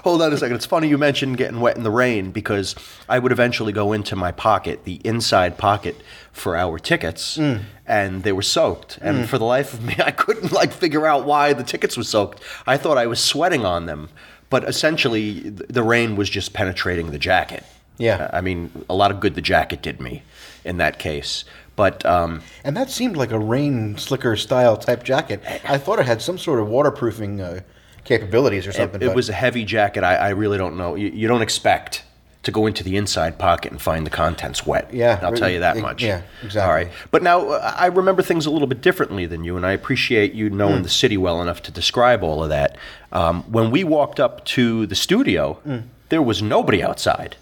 hold 0.05 0.23
on 0.23 0.33
a 0.33 0.37
second. 0.37 0.57
It's 0.57 0.67
funny 0.67 0.89
you 0.89 0.97
mentioned 0.97 1.37
getting 1.37 1.61
wet 1.61 1.77
in 1.77 1.83
the 1.83 1.91
rain 1.91 2.31
because 2.31 2.75
I 3.09 3.19
would 3.19 3.33
eventually 3.33 3.73
go 3.73 3.93
into 3.93 4.17
my 4.17 4.33
pocket, 4.33 4.85
the 4.85 5.01
inside 5.05 5.59
pocket 5.59 5.97
for 6.33 6.57
our 6.57 6.79
tickets, 6.79 7.37
mm. 7.37 7.63
and 7.87 8.23
they 8.23 8.33
were 8.33 8.43
soaked. 8.43 8.99
And 9.03 9.25
mm. 9.25 9.27
for 9.27 9.37
the 9.37 9.45
life 9.45 9.75
of 9.75 9.83
me, 9.85 9.97
I 10.05 10.11
couldn't 10.11 10.53
like 10.53 10.73
figure 10.73 11.07
out 11.07 11.25
why 11.27 11.53
the 11.53 11.65
tickets 11.65 11.97
were 11.97 12.05
soaked. 12.05 12.41
I 12.67 12.77
thought 12.77 12.97
I 12.97 13.07
was 13.07 13.23
sweating 13.23 13.65
on 13.67 13.87
them, 13.87 14.09
but 14.49 14.65
essentially 14.65 15.41
the 15.51 15.83
rain 15.83 16.17
was 16.17 16.31
just 16.31 16.53
penetrating 16.53 17.11
the 17.11 17.19
jacket. 17.19 17.65
Yeah. 17.99 18.31
I 18.33 18.41
mean, 18.41 18.71
a 18.89 18.95
lot 18.95 19.11
of 19.11 19.21
good 19.21 19.35
the 19.35 19.43
jacket 19.43 19.83
did 19.83 20.01
me 20.01 20.23
in 20.65 20.79
that 20.79 20.99
case. 20.99 21.45
But 21.81 22.05
um, 22.05 22.43
and 22.63 22.77
that 22.77 22.91
seemed 22.91 23.17
like 23.17 23.31
a 23.33 23.39
rain 23.39 23.97
slicker 23.97 24.37
style 24.37 24.77
type 24.77 25.03
jacket. 25.03 25.43
I 25.65 25.79
thought 25.79 25.99
it 25.99 26.05
had 26.07 26.21
some 26.21 26.37
sort 26.37 26.61
of 26.61 26.69
waterproofing 26.69 27.41
uh, 27.41 27.61
capabilities 28.05 28.67
or 28.67 28.73
something. 28.73 29.01
It, 29.01 29.07
but- 29.07 29.17
was 29.17 29.31
a 29.31 29.33
heavy 29.33 29.65
jacket. 29.65 30.05
I, 30.05 30.15
I 30.17 30.29
really 30.31 30.59
don't 30.59 30.77
know. 30.77 30.95
You, 30.95 31.09
you 31.09 31.27
don't 31.27 31.41
expect 31.43 32.05
to 32.43 32.51
go 32.51 32.67
into 32.67 32.83
the 32.85 32.97
inside 32.97 33.39
pocket 33.39 33.71
and 33.73 33.81
find 33.81 34.05
the 34.07 34.11
contents 34.11 34.67
wet. 34.67 34.93
Yeah, 34.93 35.21
I'll 35.23 35.33
tell 35.33 35.49
you 35.51 35.61
that 35.61 35.77
e- 35.79 35.81
much. 35.81 36.03
yeah, 36.03 36.21
exactly. 36.43 36.61
All 36.69 36.75
right, 36.75 36.89
but 37.11 37.23
now 37.23 37.49
uh, 37.51 37.75
I 37.77 37.87
remember 37.87 38.23
things 38.23 38.45
a 38.47 38.51
little 38.51 38.69
bit 38.69 38.81
differently 38.83 39.25
than 39.27 39.43
you, 39.45 39.57
and 39.57 39.65
I 39.67 39.73
appreciate 39.73 40.33
you 40.35 40.51
knowing 40.51 40.79
Hmm. 40.79 40.83
the 40.83 40.89
city 40.91 41.17
well 41.17 41.41
enough 41.41 41.63
to 41.63 41.73
describe 41.73 42.23
all 42.23 42.43
of 42.43 42.49
that. 42.51 42.77
Um, 43.13 43.43
when 43.45 43.71
we 43.71 43.85
walked 43.85 44.21
up 44.21 44.45
to 44.57 44.87
the 44.87 44.95
studio, 44.95 45.55
Hmm. 45.65 45.79
there 46.11 46.23
was 46.23 46.43
nobody 46.43 46.83
outside. 46.83 47.37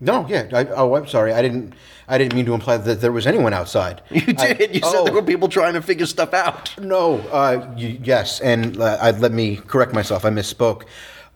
No, 0.00 0.26
yeah. 0.28 0.46
I, 0.52 0.66
oh, 0.66 0.94
I'm 0.94 1.06
sorry. 1.06 1.32
I 1.32 1.40
didn't. 1.42 1.74
I 2.08 2.18
didn't 2.18 2.34
mean 2.34 2.46
to 2.46 2.54
imply 2.54 2.76
that 2.76 3.00
there 3.00 3.10
was 3.12 3.26
anyone 3.26 3.52
outside. 3.52 4.02
You 4.10 4.20
did. 4.20 4.40
I- 4.40 4.48
you 4.72 4.80
said 4.80 4.82
oh, 4.94 5.04
there 5.04 5.14
were 5.14 5.22
people 5.22 5.48
trying 5.48 5.74
to 5.74 5.82
figure 5.82 6.06
stuff 6.06 6.34
out. 6.34 6.78
No. 6.78 7.18
Uh, 7.32 7.72
you, 7.76 7.98
yes, 8.02 8.40
and 8.40 8.80
uh, 8.80 8.98
I, 9.00 9.10
let 9.12 9.32
me 9.32 9.56
correct 9.56 9.92
myself. 9.92 10.24
I 10.24 10.30
misspoke. 10.30 10.84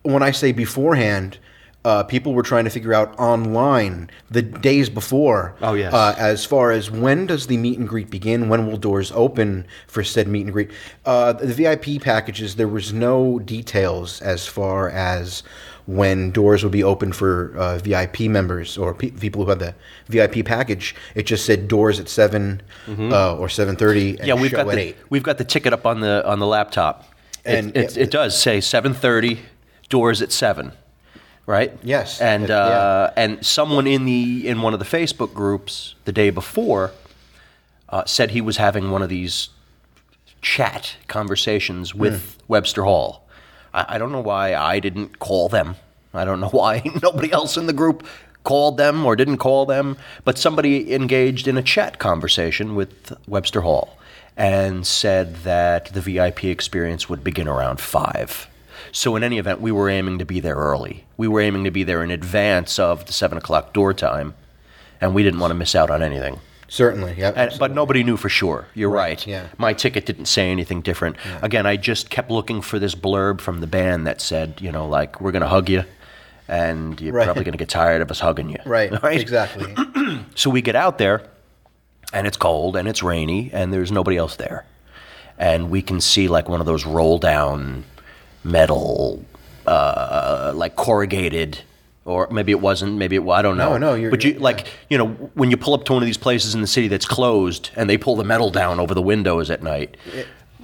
When 0.02 0.23
I 0.23 0.31
say 0.31 0.52
beforehand, 0.52 1.38
uh, 1.85 2.02
people 2.04 2.34
were 2.34 2.43
trying 2.43 2.65
to 2.65 2.71
figure 2.71 2.93
out 2.93 3.19
online 3.19 4.11
the 4.30 4.43
days 4.43 4.91
before. 4.91 5.56
Oh, 5.63 5.75
yes. 5.75 5.93
Uh, 5.93 6.15
as 6.19 6.45
far 6.45 6.71
as 6.71 6.91
when 6.91 7.26
does 7.26 7.47
the 7.47 7.56
meet 7.56 7.78
and 7.78 7.89
greet 7.89 8.11
begin? 8.11 8.49
When 8.50 8.67
will 8.67 8.76
doors 8.76 9.11
open 9.13 9.67
for 9.87 10.04
said 10.04 10.28
meet 10.28 10.43
and 10.43 10.52
greet? 10.52 10.71
Uh, 11.06 11.32
the 11.32 11.47
VIP 11.54 12.02
packages. 12.02 12.56
There 12.56 12.69
was 12.69 12.93
no 12.93 13.39
details 13.39 14.21
as 14.21 14.47
far 14.47 14.91
as 14.91 15.43
when 15.97 16.31
doors 16.31 16.63
would 16.63 16.73
be 16.73 16.85
open 16.85 17.13
for 17.13 17.53
uh, 17.57 17.79
VIP 17.79 18.21
members 18.21 18.79
or 18.79 18.95
pe- 18.95 19.11
people 19.11 19.43
who 19.45 19.50
had 19.50 19.59
the 19.59 19.75
VIP 20.09 20.45
package. 20.47 20.95
It 21.15 21.26
just 21.26 21.45
said 21.45 21.67
doors 21.69 21.99
at 21.99 22.09
7 22.09 22.63
uh, 22.89 23.37
or 23.37 23.49
seven 23.49 23.76
thirty. 23.76 24.15
Mm-hmm. 24.15 24.25
Yeah, 24.26 24.35
we've 24.35 24.53
got 24.53 24.67
the 24.69 24.79
eight. 24.79 24.97
we've 25.11 25.23
got 25.25 25.39
the 25.39 25.45
ticket 25.45 25.73
up 25.73 25.87
on 25.87 26.00
the 26.00 26.26
on 26.26 26.39
the 26.39 26.47
laptop, 26.47 27.13
And- 27.45 27.76
it, 27.76 27.97
it, 27.97 27.97
it 27.97 28.11
does 28.11 28.41
say 28.41 28.61
seven 28.61 28.95
thirty, 28.95 29.41
doors 29.89 30.23
at 30.23 30.31
seven, 30.33 30.73
right? 31.47 31.73
Yes. 31.83 32.21
and 32.21 32.45
It- 32.45 32.50
uh, 32.50 33.11
and 33.17 33.45
someone 33.45 33.87
in 33.89 34.05
the 34.05 34.47
in 34.47 34.63
one 34.63 34.73
of 34.75 34.79
the 34.79 34.87
Facebook 34.99 35.35
groups 35.35 35.95
the 36.05 36.13
day 36.13 36.31
before 36.31 36.93
uh, 37.89 38.05
said 38.05 38.31
he 38.31 38.41
was 38.41 38.57
having 38.59 38.91
one 38.93 39.03
of 39.03 39.09
these 39.09 39.49
chat 40.43 40.97
conversations 41.09 41.95
with 41.95 42.39
Webster 42.49 42.85
Hall. 42.85 43.26
I, 43.73 43.97
I 43.97 43.99
don't 43.99 44.13
know 44.13 44.21
why 44.21 44.54
I 44.54 44.80
didn't 44.80 45.19
call 45.19 45.49
them. 45.49 45.76
I 46.13 46.25
don't 46.25 46.41
know 46.41 46.49
why 46.50 46.83
nobody 47.02 47.33
else 47.33 47.56
in 47.56 47.67
the 47.67 47.73
group 47.73 48.06
called 48.45 48.76
them 48.76 49.04
or 49.04 49.17
didn't 49.17 49.39
call 49.39 49.67
them, 49.67 49.97
but 50.25 50.39
somebody 50.39 50.95
engaged 50.95 51.47
in 51.47 51.56
a 51.56 51.63
chat 51.63 51.99
conversation 51.99 52.75
with 52.75 53.13
Webster 53.28 53.61
Hall 53.61 53.99
and 54.37 54.87
said 54.87 55.37
that 55.37 55.87
the 55.93 56.00
VIP 56.00 56.45
experience 56.45 57.09
would 57.09 57.23
begin 57.23 57.49
around 57.49 57.80
five. 57.80 58.49
So, 58.93 59.15
in 59.15 59.23
any 59.23 59.39
event, 59.39 59.61
we 59.61 59.71
were 59.71 59.91
aiming 59.91 60.19
to 60.19 60.25
be 60.25 60.41
there 60.41 60.56
early. 60.56 61.04
We 61.17 61.28
were 61.28 61.41
aiming 61.41 61.65
to 61.65 61.71
be 61.71 61.85
there 61.85 62.02
in 62.02 62.11
advance 62.11 62.78
of 62.78 63.04
the 63.06 63.13
seven 63.13 63.39
o'clock 63.39 63.73
door 63.73 63.93
time, 63.93 64.35
and 65.00 65.15
we 65.15 65.23
didn't 65.23 65.41
want 65.41 65.50
to 65.50 65.54
miss 65.54 65.75
out 65.75 65.91
on 65.91 66.02
anything. 66.02 66.41
Certainly, 66.73 67.17
yeah. 67.19 67.33
And, 67.35 67.52
but 67.59 67.73
nobody 67.75 68.04
knew 68.04 68.17
for 68.17 68.28
sure. 68.28 68.65
You're 68.75 68.91
right. 68.91 69.26
yeah. 69.26 69.49
My 69.59 69.73
ticket 69.75 70.06
didn't 70.06 70.26
say 70.26 70.50
anything 70.50 70.80
different. 70.83 71.17
Again, 71.43 71.67
I 71.67 71.76
just 71.76 72.11
kept 72.11 72.30
looking 72.30 72.63
for 72.63 72.78
this 72.78 72.95
blurb 72.95 73.41
from 73.41 73.61
the 73.61 73.67
band 73.67 74.06
that 74.06 74.21
said, 74.21 74.54
you 74.61 74.71
know, 74.71 74.87
like, 74.89 75.21
we're 75.21 75.33
going 75.33 75.43
to 75.43 75.49
hug 75.49 75.69
you, 75.69 75.83
and 76.47 76.99
you're 77.00 77.13
Right. 77.13 77.25
probably 77.25 77.43
going 77.43 77.52
to 77.52 77.59
get 77.59 77.69
tired 77.69 78.00
of 78.02 78.11
us 78.11 78.21
hugging 78.21 78.50
you. 78.50 78.59
right, 78.65 78.91
Right? 79.02 79.21
exactly. 79.21 79.75
So 80.37 80.49
we 80.49 80.63
get 80.63 80.76
out 80.76 80.99
there, 80.99 81.23
and 82.13 82.26
it's 82.26 82.37
cold, 82.37 82.76
and 82.76 82.87
it's 82.89 83.02
rainy, 83.02 83.50
and 83.52 83.73
there's 83.73 83.91
nobody 83.93 84.17
else 84.17 84.37
there. 84.37 84.65
And 85.39 85.71
we 85.71 85.83
can 85.83 86.00
see, 86.00 86.28
like, 86.28 86.49
one 86.49 86.61
of 86.61 86.67
those 86.67 86.87
roll 86.87 87.19
down 87.19 87.85
metal, 88.45 89.25
uh, 89.67 90.52
like 90.54 90.76
corrugated. 90.76 91.61
Or 92.06 92.28
maybe 92.30 92.50
it 92.52 92.60
wasn't. 92.60 92.95
Maybe 92.97 93.17
it. 93.17 93.21
Well, 93.25 93.36
I 93.36 93.43
don't 93.43 93.56
know. 93.58 93.73
No, 93.73 93.78
no, 93.78 93.95
you're- 93.95 94.10
but 94.10 94.25
you 94.25 94.32
yeah. 94.32 94.39
like 94.41 94.67
you 94.89 94.97
know 94.99 95.08
when 95.34 95.50
you 95.50 95.56
pull 95.56 95.75
up 95.75 95.84
to 95.84 95.93
one 95.93 96.02
of 96.02 96.06
these 96.06 96.17
places 96.17 96.54
in 96.54 96.60
the 96.63 96.67
city 96.67 96.89
that's 96.89 97.04
closed 97.06 97.71
and 97.76 97.89
they 97.91 97.99
pull 97.99 98.17
the 98.17 98.25
metal 98.25 98.50
down 98.50 98.80
over 98.80 98.95
the 98.95 99.02
windows 99.02 99.50
at 99.50 99.63
night. 99.63 99.97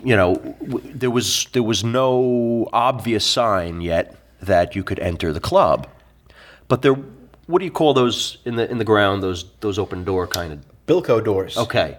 You 0.05 0.16
know, 0.16 0.35
w- 0.37 0.81
there 0.94 1.11
was 1.11 1.46
there 1.53 1.62
was 1.62 1.85
no 1.85 2.68
obvious 2.72 3.25
sign 3.25 3.81
yet 3.81 4.16
that 4.40 4.75
you 4.77 4.83
could 4.85 4.99
enter 4.99 5.33
the 5.33 5.40
club, 5.40 5.87
but 6.68 6.83
there. 6.83 6.96
What 7.49 7.61
do 7.61 7.64
you 7.64 7.70
call 7.70 7.94
those 7.94 8.38
in 8.44 8.57
the 8.57 8.68
in 8.70 8.79
the 8.79 8.85
ground? 8.85 9.22
Those 9.22 9.44
those 9.61 9.79
open 9.79 10.05
door 10.05 10.27
kind 10.27 10.53
of. 10.53 10.59
Bilco 10.87 11.22
doors. 11.22 11.57
Okay, 11.57 11.96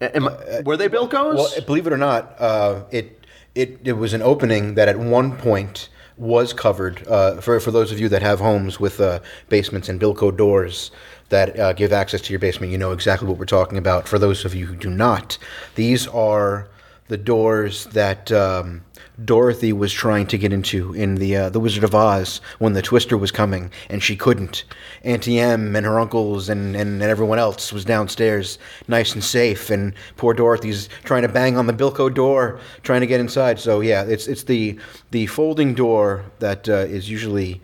am 0.00 0.28
I- 0.28 0.60
were 0.64 0.76
they 0.76 0.88
Bilcos? 0.88 1.36
Well, 1.36 1.48
believe 1.66 1.86
it 1.86 1.92
or 1.92 1.96
not, 1.98 2.34
uh, 2.40 2.80
it, 2.90 3.24
it 3.54 3.78
it 3.84 3.92
was 3.92 4.12
an 4.14 4.22
opening 4.22 4.74
that 4.74 4.88
at 4.88 4.98
one 4.98 5.36
point 5.36 5.88
was 6.18 6.52
covered. 6.52 7.06
Uh, 7.06 7.40
for 7.40 7.60
for 7.60 7.70
those 7.70 7.92
of 7.92 8.00
you 8.00 8.08
that 8.08 8.22
have 8.22 8.40
homes 8.40 8.80
with 8.80 9.00
uh, 9.00 9.20
basements 9.48 9.88
and 9.88 10.00
Bilco 10.00 10.36
doors 10.36 10.90
that 11.28 11.58
uh, 11.58 11.72
give 11.72 11.92
access 11.92 12.20
to 12.22 12.32
your 12.32 12.40
basement, 12.40 12.72
you 12.72 12.78
know 12.78 12.92
exactly 12.92 13.28
what 13.28 13.38
we're 13.38 13.44
talking 13.44 13.78
about. 13.78 14.08
For 14.08 14.18
those 14.18 14.44
of 14.44 14.54
you 14.54 14.66
who 14.66 14.76
do 14.76 14.90
not, 14.90 15.38
these 15.74 16.06
are 16.08 16.68
the 17.08 17.16
doors 17.16 17.86
that 17.86 18.30
um, 18.30 18.82
Dorothy 19.24 19.72
was 19.72 19.92
trying 19.92 20.26
to 20.28 20.38
get 20.38 20.52
into 20.52 20.94
in 20.94 21.16
the 21.16 21.36
uh, 21.36 21.50
the 21.50 21.58
Wizard 21.58 21.84
of 21.84 21.94
Oz 21.94 22.40
when 22.58 22.74
the 22.74 22.82
Twister 22.82 23.16
was 23.16 23.30
coming 23.30 23.70
and 23.88 24.02
she 24.02 24.16
couldn't. 24.16 24.64
Auntie 25.02 25.40
Em 25.40 25.74
and 25.74 25.84
her 25.84 25.98
uncles 25.98 26.48
and, 26.48 26.76
and, 26.76 27.02
and 27.02 27.10
everyone 27.10 27.38
else 27.38 27.72
was 27.72 27.84
downstairs, 27.84 28.58
nice 28.86 29.14
and 29.14 29.24
safe, 29.24 29.70
and 29.70 29.94
poor 30.16 30.34
Dorothy's 30.34 30.88
trying 31.04 31.22
to 31.22 31.28
bang 31.28 31.56
on 31.56 31.66
the 31.66 31.72
Bilco 31.72 32.12
door, 32.12 32.60
trying 32.82 33.00
to 33.00 33.06
get 33.06 33.20
inside. 33.20 33.58
So 33.58 33.80
yeah, 33.80 34.04
it's 34.04 34.28
it's 34.28 34.44
the 34.44 34.78
the 35.10 35.26
folding 35.26 35.74
door 35.74 36.24
that 36.38 36.68
uh, 36.68 36.86
is 36.86 37.10
usually 37.10 37.60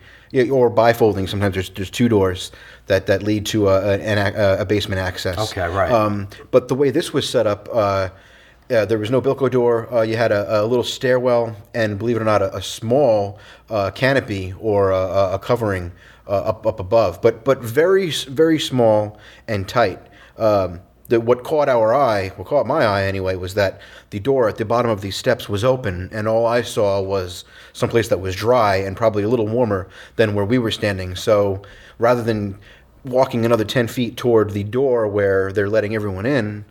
or 0.51 0.69
bifolding. 0.69 1.29
Sometimes 1.29 1.53
there's 1.53 1.69
there's 1.69 1.89
two 1.89 2.09
doors 2.09 2.51
that, 2.87 3.05
that 3.07 3.23
lead 3.23 3.45
to 3.47 3.69
a, 3.69 3.97
a, 3.97 4.61
a 4.61 4.65
basement 4.65 4.99
access. 4.99 5.51
Okay, 5.51 5.67
right. 5.67 5.91
Um, 5.91 6.27
but 6.51 6.67
the 6.67 6.75
way 6.75 6.91
this 6.91 7.13
was 7.13 7.27
set 7.27 7.47
up, 7.47 7.69
uh, 7.71 8.09
uh, 8.71 8.85
there 8.85 8.97
was 8.97 9.11
no 9.11 9.21
Bilco 9.21 9.49
door. 9.49 9.93
Uh, 9.93 10.01
you 10.01 10.17
had 10.17 10.31
a, 10.31 10.61
a 10.61 10.65
little 10.65 10.83
stairwell, 10.83 11.55
and 11.73 11.99
believe 11.99 12.15
it 12.15 12.21
or 12.21 12.25
not, 12.25 12.41
a, 12.41 12.55
a 12.55 12.61
small 12.61 13.39
uh, 13.69 13.91
canopy 13.91 14.53
or 14.59 14.91
a, 14.91 15.33
a 15.33 15.39
covering 15.39 15.91
uh, 16.27 16.31
up 16.31 16.65
up 16.65 16.79
above, 16.79 17.21
but 17.21 17.43
but 17.43 17.59
very 17.59 18.09
very 18.09 18.59
small 18.59 19.19
and 19.47 19.67
tight. 19.67 19.99
Um, 20.37 20.81
the, 21.07 21.19
what 21.19 21.43
caught 21.43 21.69
our 21.69 21.93
eye, 21.93 22.29
what 22.29 22.47
caught 22.47 22.65
my 22.65 22.83
eye 22.83 23.03
anyway, 23.03 23.35
was 23.35 23.53
that 23.53 23.79
the 24.09 24.19
door 24.19 24.49
at 24.49 24.57
the 24.57 24.65
bottom 24.65 24.89
of 24.89 25.01
these 25.01 25.15
steps 25.15 25.47
was 25.47 25.63
open, 25.63 26.09
and 26.11 26.27
all 26.27 26.47
I 26.47 26.63
saw 26.63 26.99
was 26.99 27.45
someplace 27.73 28.07
that 28.07 28.19
was 28.19 28.35
dry 28.35 28.77
and 28.77 28.97
probably 28.97 29.21
a 29.21 29.29
little 29.29 29.47
warmer 29.47 29.87
than 30.15 30.33
where 30.33 30.45
we 30.45 30.57
were 30.57 30.71
standing. 30.71 31.15
So 31.15 31.61
rather 31.99 32.23
than 32.23 32.57
walking 33.03 33.45
another 33.45 33.63
10 33.63 33.87
feet 33.87 34.17
toward 34.17 34.51
the 34.51 34.63
door 34.63 35.07
where 35.07 35.51
they're 35.51 35.69
letting 35.69 35.93
everyone 35.93 36.25
in, 36.25 36.65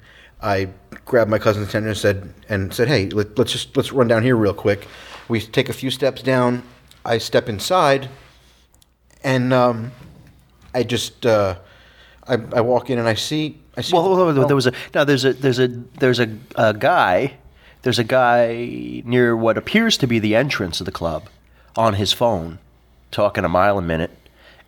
I 0.44 0.68
grabbed 1.06 1.30
my 1.30 1.38
cousin's 1.38 1.68
attendant 1.68 1.92
and 1.92 1.98
said, 1.98 2.34
and 2.50 2.74
said, 2.74 2.88
"Hey, 2.88 3.08
let, 3.08 3.38
us 3.38 3.50
just 3.50 3.76
let's 3.76 3.92
run 3.92 4.06
down 4.08 4.22
here 4.22 4.36
real 4.36 4.54
quick." 4.54 4.86
We 5.26 5.40
take 5.40 5.70
a 5.70 5.72
few 5.72 5.90
steps 5.90 6.22
down. 6.22 6.62
I 7.04 7.18
step 7.18 7.48
inside, 7.48 8.10
and 9.24 9.52
um, 9.54 9.92
I 10.74 10.82
just 10.82 11.24
uh, 11.24 11.56
I, 12.28 12.34
I 12.34 12.60
walk 12.60 12.90
in 12.90 12.98
and 12.98 13.08
I 13.08 13.14
see 13.14 13.58
I 13.76 13.80
see. 13.80 13.94
Well, 13.94 14.32
there 14.46 14.54
was 14.54 14.66
a 14.66 14.72
now. 14.94 15.04
There's 15.04 15.24
a 15.24 15.32
there's 15.32 15.58
a 15.58 15.68
there's 15.68 16.20
a, 16.20 16.28
a 16.56 16.74
guy. 16.74 17.34
There's 17.82 17.98
a 17.98 18.04
guy 18.04 19.02
near 19.04 19.36
what 19.36 19.58
appears 19.58 19.98
to 19.98 20.06
be 20.06 20.18
the 20.18 20.34
entrance 20.34 20.80
of 20.80 20.86
the 20.86 20.92
club, 20.92 21.28
on 21.76 21.94
his 21.94 22.12
phone, 22.12 22.58
talking 23.10 23.44
a 23.44 23.48
mile 23.48 23.78
a 23.78 23.82
minute, 23.82 24.10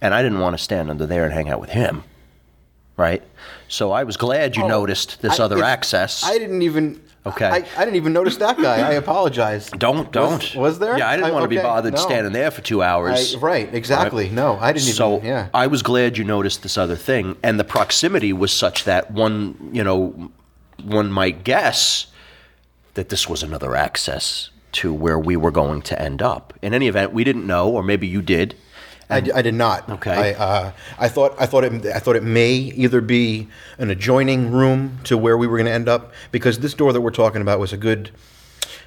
and 0.01 0.13
I 0.13 0.23
didn't 0.23 0.41
want 0.41 0.57
to 0.57 0.63
stand 0.63 0.91
under 0.91 1.07
there 1.07 1.25
and 1.25 1.33
hang 1.33 1.49
out 1.49 1.61
with 1.61 1.71
him. 1.71 2.05
Right. 2.97 3.23
So 3.69 3.93
I 3.93 4.05
was 4.05 4.17
glad 4.17 4.57
you 4.57 4.65
Oh, 4.65 4.69
noticed 4.69 5.21
this 5.21 5.39
I- 5.39 5.45
other 5.45 5.63
access. 5.63 6.25
I 6.25 6.39
didn't 6.39 6.63
even. 6.63 7.03
Okay. 7.27 7.45
I, 7.47 7.57
I 7.77 7.85
didn't 7.85 7.97
even 7.97 8.13
notice 8.13 8.37
that 8.37 8.57
guy. 8.57 8.89
I 8.89 8.93
apologize. 8.93 9.69
don't 9.71 10.13
don't. 10.13 10.39
Was, 10.39 10.55
was 10.55 10.79
there? 10.79 10.97
Yeah, 10.97 11.09
I 11.09 11.17
didn't 11.17 11.33
want 11.33 11.43
to 11.43 11.49
be 11.49 11.57
bothered 11.57 11.95
no. 11.95 12.01
standing 12.01 12.33
there 12.33 12.53
for 12.53 12.61
two 12.61 12.85
hours. 12.85 13.35
I, 13.35 13.39
right. 13.39 13.75
Exactly. 13.75 14.31
No, 14.31 14.57
I 14.61 14.73
didn't 14.73 14.95
so 14.95 15.17
even. 15.17 15.27
Yeah. 15.27 15.49
I 15.53 15.67
was 15.67 15.83
glad 15.83 16.17
you 16.17 16.23
noticed 16.25 16.63
this 16.63 16.79
other 16.79 16.95
thing, 16.95 17.37
and 17.43 17.59
the 17.59 17.65
proximity 17.65 18.33
was 18.33 18.53
such 18.53 18.85
that 18.85 19.11
one, 19.11 19.71
you 19.73 19.83
know, 19.83 20.31
one 20.85 21.11
might 21.11 21.43
guess 21.43 22.07
that 22.95 23.09
this 23.09 23.29
was 23.29 23.43
another 23.43 23.75
access 23.75 24.51
to 24.73 24.93
where 24.95 25.19
we 25.19 25.37
were 25.37 25.51
going 25.51 25.83
to 25.83 26.01
end 26.01 26.23
up. 26.23 26.53
In 26.63 26.75
any 26.75 26.87
event, 26.87 27.13
we 27.13 27.25
didn't 27.25 27.47
know, 27.47 27.71
or 27.71 27.83
maybe 27.83 28.07
you 28.07 28.23
did. 28.23 28.55
I, 29.09 29.17
I 29.35 29.43
did 29.43 29.55
not. 29.55 29.89
Okay. 29.89 30.35
I, 30.35 30.45
uh, 30.45 30.73
I 30.99 31.09
thought 31.09 31.35
I 31.39 31.47
thought 31.47 31.65
it 31.65 31.87
I 31.87 31.99
thought 31.99 32.17
it 32.17 32.25
may 32.25 32.55
either 32.55 33.01
be 33.01 33.49
an 33.79 33.91
adjoining 33.91 34.51
room 34.51 34.99
to 35.05 35.17
where 35.17 35.37
we 35.37 35.47
were 35.47 35.57
going 35.57 35.67
to 35.67 35.73
end 35.73 35.89
up 35.89 36.13
because 36.33 36.59
this 36.59 36.75
door 36.75 36.93
that 36.93 37.01
we're 37.01 37.11
talking 37.11 37.41
about 37.41 37.61
was 37.61 37.73
a 37.73 37.77
good 37.77 38.11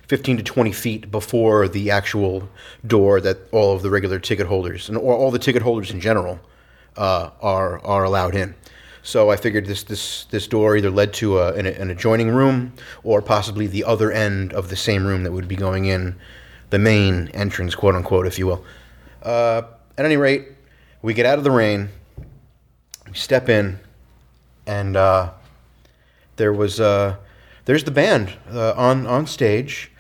fifteen 0.08 0.36
to 0.38 0.44
twenty 0.44 0.74
feet 0.74 1.10
before 1.10 1.68
the 1.68 1.90
actual 1.90 2.50
door 2.86 3.22
that 3.22 3.38
all 3.52 3.76
of 3.76 3.82
the 3.82 3.90
regular 3.90 4.20
ticket 4.20 4.48
holders 4.48 4.90
and 4.90 4.98
or 4.98 5.16
all 5.16 5.32
the 5.32 5.40
ticket 5.40 5.62
holders 5.62 5.92
in 5.92 6.02
general 6.02 6.40
uh, 6.98 7.30
are 7.42 7.80
are 7.86 8.04
allowed 8.04 8.36
in. 8.36 8.56
So 9.02 9.32
I 9.32 9.38
figured 9.38 9.66
this 9.68 9.84
this 9.84 10.26
this 10.26 10.48
door 10.48 10.76
either 10.76 10.90
led 10.90 11.14
to 11.14 11.40
a, 11.40 11.54
an, 11.54 11.66
an 11.66 11.90
adjoining 11.90 12.30
room 12.30 12.74
or 13.04 13.22
possibly 13.22 13.68
the 13.68 13.86
other 13.86 14.12
end 14.12 14.52
of 14.52 14.70
the 14.70 14.76
same 14.76 15.06
room 15.08 15.24
that 15.24 15.32
would 15.32 15.48
be 15.48 15.56
going 15.56 15.86
in 15.86 16.16
the 16.70 16.80
main 16.80 17.30
entrance, 17.30 17.74
quote 17.74 17.96
unquote, 17.96 18.28
if 18.28 18.38
you 18.38 18.48
will. 18.48 18.66
Uh, 19.24 19.64
at 20.00 20.06
any 20.06 20.16
rate, 20.18 20.48
we 21.02 21.14
get 21.14 21.26
out 21.26 21.38
of 21.38 21.44
the 21.44 21.52
rain, 21.52 21.90
we 23.08 23.14
step 23.16 23.50
in, 23.50 23.80
and 24.66 24.96
uh, 24.96 25.32
there 26.38 26.54
was 26.54 26.80
uh, 26.80 27.18
there's 27.66 27.84
the 27.84 27.92
band 27.92 28.34
uh, 28.52 28.72
on 28.78 29.06
on 29.06 29.28
stage. 29.28 29.92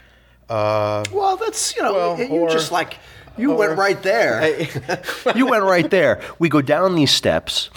Uh, 0.49 1.03
Well, 1.12 1.35
that's 1.38 1.75
you 1.75 1.83
know, 1.83 1.93
Well, 1.93 2.19
you 2.19 2.27
or- 2.27 2.49
just 2.49 2.71
like 2.71 2.97
you 3.38 3.51
or- 3.51 3.57
went 3.57 3.77
right 3.77 4.01
there. 4.01 4.57
you 5.35 5.45
went 5.47 5.63
right 5.63 5.89
there. 5.89 6.21
We 6.39 6.47
go 6.47 6.62
down 6.62 6.95
these 6.95 7.12
steps. 7.12 7.69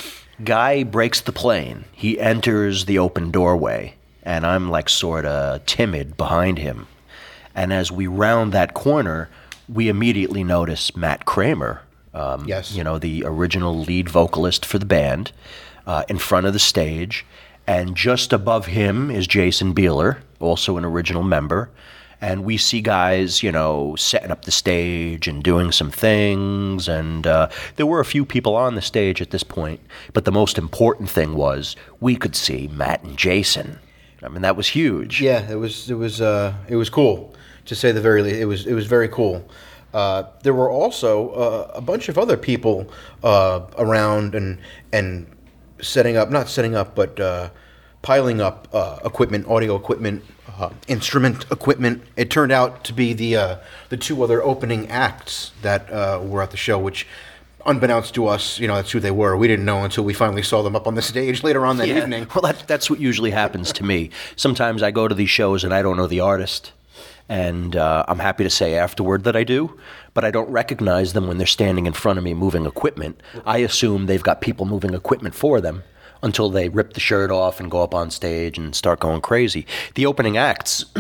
Guy 0.44 0.84
breaks 0.84 1.20
the 1.20 1.32
plane. 1.32 1.84
He 1.92 2.18
enters 2.20 2.84
the 2.86 2.98
open 3.00 3.30
doorway, 3.32 3.94
and 4.22 4.46
I'm 4.46 4.70
like 4.70 4.88
sort 4.88 5.24
of 5.26 5.66
timid 5.66 6.16
behind 6.16 6.58
him. 6.58 6.86
And 7.54 7.72
as 7.72 7.90
we 7.92 8.06
round 8.06 8.52
that 8.52 8.74
corner, 8.74 9.28
we 9.68 9.88
immediately 9.88 10.42
notice 10.44 10.94
Matt 10.96 11.24
Kramer. 11.26 11.82
Um, 12.14 12.44
Yes. 12.46 12.72
You 12.74 12.84
know, 12.84 12.98
the 12.98 13.24
original 13.24 13.78
lead 13.78 14.08
vocalist 14.08 14.64
for 14.66 14.78
the 14.78 14.86
band, 14.86 15.32
uh, 15.86 16.04
in 16.08 16.18
front 16.18 16.46
of 16.46 16.52
the 16.52 16.58
stage. 16.58 17.24
And 17.66 17.96
just 17.96 18.32
above 18.32 18.66
him 18.66 19.10
is 19.10 19.26
Jason 19.26 19.74
Bieler, 19.74 20.18
also 20.40 20.76
an 20.76 20.84
original 20.84 21.22
member. 21.22 21.70
And 22.20 22.44
we 22.44 22.56
see 22.56 22.80
guys, 22.80 23.42
you 23.42 23.50
know, 23.50 23.96
setting 23.96 24.30
up 24.30 24.44
the 24.44 24.52
stage 24.52 25.26
and 25.26 25.42
doing 25.42 25.72
some 25.72 25.90
things. 25.90 26.88
And 26.88 27.26
uh, 27.26 27.48
there 27.76 27.86
were 27.86 27.98
a 28.00 28.04
few 28.04 28.24
people 28.24 28.54
on 28.54 28.74
the 28.76 28.82
stage 28.82 29.20
at 29.20 29.30
this 29.30 29.42
point. 29.42 29.80
But 30.12 30.24
the 30.24 30.30
most 30.32 30.56
important 30.58 31.10
thing 31.10 31.34
was 31.34 31.74
we 32.00 32.14
could 32.16 32.36
see 32.36 32.68
Matt 32.68 33.02
and 33.02 33.16
Jason. 33.16 33.78
I 34.22 34.28
mean, 34.28 34.42
that 34.42 34.56
was 34.56 34.68
huge. 34.68 35.20
yeah, 35.20 35.50
it 35.50 35.56
was 35.56 35.90
it 35.90 35.94
was 35.94 36.20
uh, 36.20 36.54
it 36.68 36.76
was 36.76 36.88
cool 36.88 37.34
to 37.64 37.74
say 37.74 37.90
the 37.90 38.00
very 38.00 38.22
least. 38.22 38.36
It 38.36 38.44
was 38.44 38.66
it 38.66 38.74
was 38.74 38.86
very 38.86 39.08
cool. 39.08 39.44
Uh, 39.92 40.24
there 40.42 40.54
were 40.54 40.70
also 40.70 41.30
uh, 41.30 41.70
a 41.74 41.80
bunch 41.80 42.08
of 42.08 42.16
other 42.18 42.36
people 42.36 42.90
uh, 43.22 43.60
around 43.78 44.34
and 44.34 44.58
and 44.92 45.26
setting 45.80 46.16
up, 46.16 46.30
not 46.30 46.48
setting 46.48 46.74
up, 46.74 46.94
but 46.94 47.18
uh, 47.20 47.50
piling 48.02 48.40
up 48.40 48.68
uh, 48.72 48.98
equipment, 49.04 49.46
audio 49.48 49.76
equipment, 49.76 50.24
uh, 50.58 50.70
instrument 50.88 51.44
equipment. 51.50 52.02
It 52.16 52.30
turned 52.30 52.52
out 52.52 52.84
to 52.84 52.92
be 52.92 53.12
the 53.12 53.36
uh, 53.36 53.56
the 53.90 53.96
two 53.96 54.22
other 54.22 54.42
opening 54.42 54.88
acts 54.88 55.52
that 55.62 55.90
uh, 55.92 56.20
were 56.22 56.42
at 56.42 56.50
the 56.50 56.56
show, 56.56 56.78
which. 56.78 57.06
Unbeknownst 57.64 58.12
to 58.16 58.26
us, 58.26 58.58
you 58.58 58.66
know, 58.66 58.74
that's 58.74 58.90
who 58.90 58.98
they 58.98 59.12
were. 59.12 59.36
We 59.36 59.46
didn't 59.46 59.64
know 59.64 59.84
until 59.84 60.02
we 60.02 60.12
finally 60.14 60.42
saw 60.42 60.62
them 60.64 60.74
up 60.74 60.88
on 60.88 60.96
the 60.96 61.00
stage 61.02 61.44
later 61.48 61.64
on 61.64 61.76
that 61.76 61.86
Yeah. 61.86 61.98
evening. 61.98 62.26
Well, 62.34 62.42
that, 62.42 62.66
that's 62.66 62.90
what 62.90 62.98
usually 62.98 63.30
happens 63.30 63.72
to 63.74 63.84
me. 63.84 64.10
Sometimes 64.34 64.82
I 64.82 64.90
go 64.90 65.06
to 65.06 65.14
these 65.14 65.30
shows 65.30 65.62
and 65.62 65.72
I 65.72 65.80
don't 65.80 65.96
know 65.96 66.08
the 66.08 66.18
artist. 66.18 66.72
And 67.28 67.76
uh, 67.76 68.04
I'm 68.08 68.18
happy 68.18 68.44
to 68.44 68.50
say 68.50 68.74
afterward 68.74 69.24
that 69.24 69.36
I 69.36 69.44
do, 69.44 69.78
but 70.14 70.24
I 70.24 70.30
don't 70.30 70.50
recognize 70.50 71.12
them 71.12 71.26
when 71.26 71.38
they're 71.38 71.46
standing 71.46 71.86
in 71.86 71.92
front 71.92 72.18
of 72.18 72.24
me 72.24 72.34
moving 72.34 72.66
equipment. 72.66 73.20
I 73.46 73.58
assume 73.58 74.06
they've 74.06 74.22
got 74.22 74.40
people 74.40 74.66
moving 74.66 74.94
equipment 74.94 75.34
for 75.34 75.60
them 75.60 75.82
until 76.22 76.50
they 76.50 76.68
rip 76.68 76.92
the 76.92 77.00
shirt 77.00 77.30
off 77.30 77.58
and 77.58 77.70
go 77.70 77.82
up 77.82 77.94
on 77.94 78.10
stage 78.10 78.58
and 78.58 78.74
start 78.74 79.00
going 79.00 79.20
crazy. 79.20 79.66
The 79.94 80.06
opening 80.06 80.36
acts, 80.36 80.84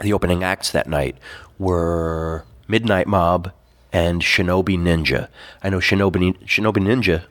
the 0.00 0.12
opening 0.12 0.42
acts 0.42 0.72
that 0.72 0.88
night 0.88 1.16
were 1.58 2.44
Midnight 2.66 3.06
Mob 3.06 3.52
and 3.92 4.20
Shinobi 4.20 4.76
Ninja. 4.76 5.28
I 5.62 5.70
know 5.70 5.78
Shinobi 5.78 6.36
Shinobi 6.44 6.78
Ninja 6.78 7.24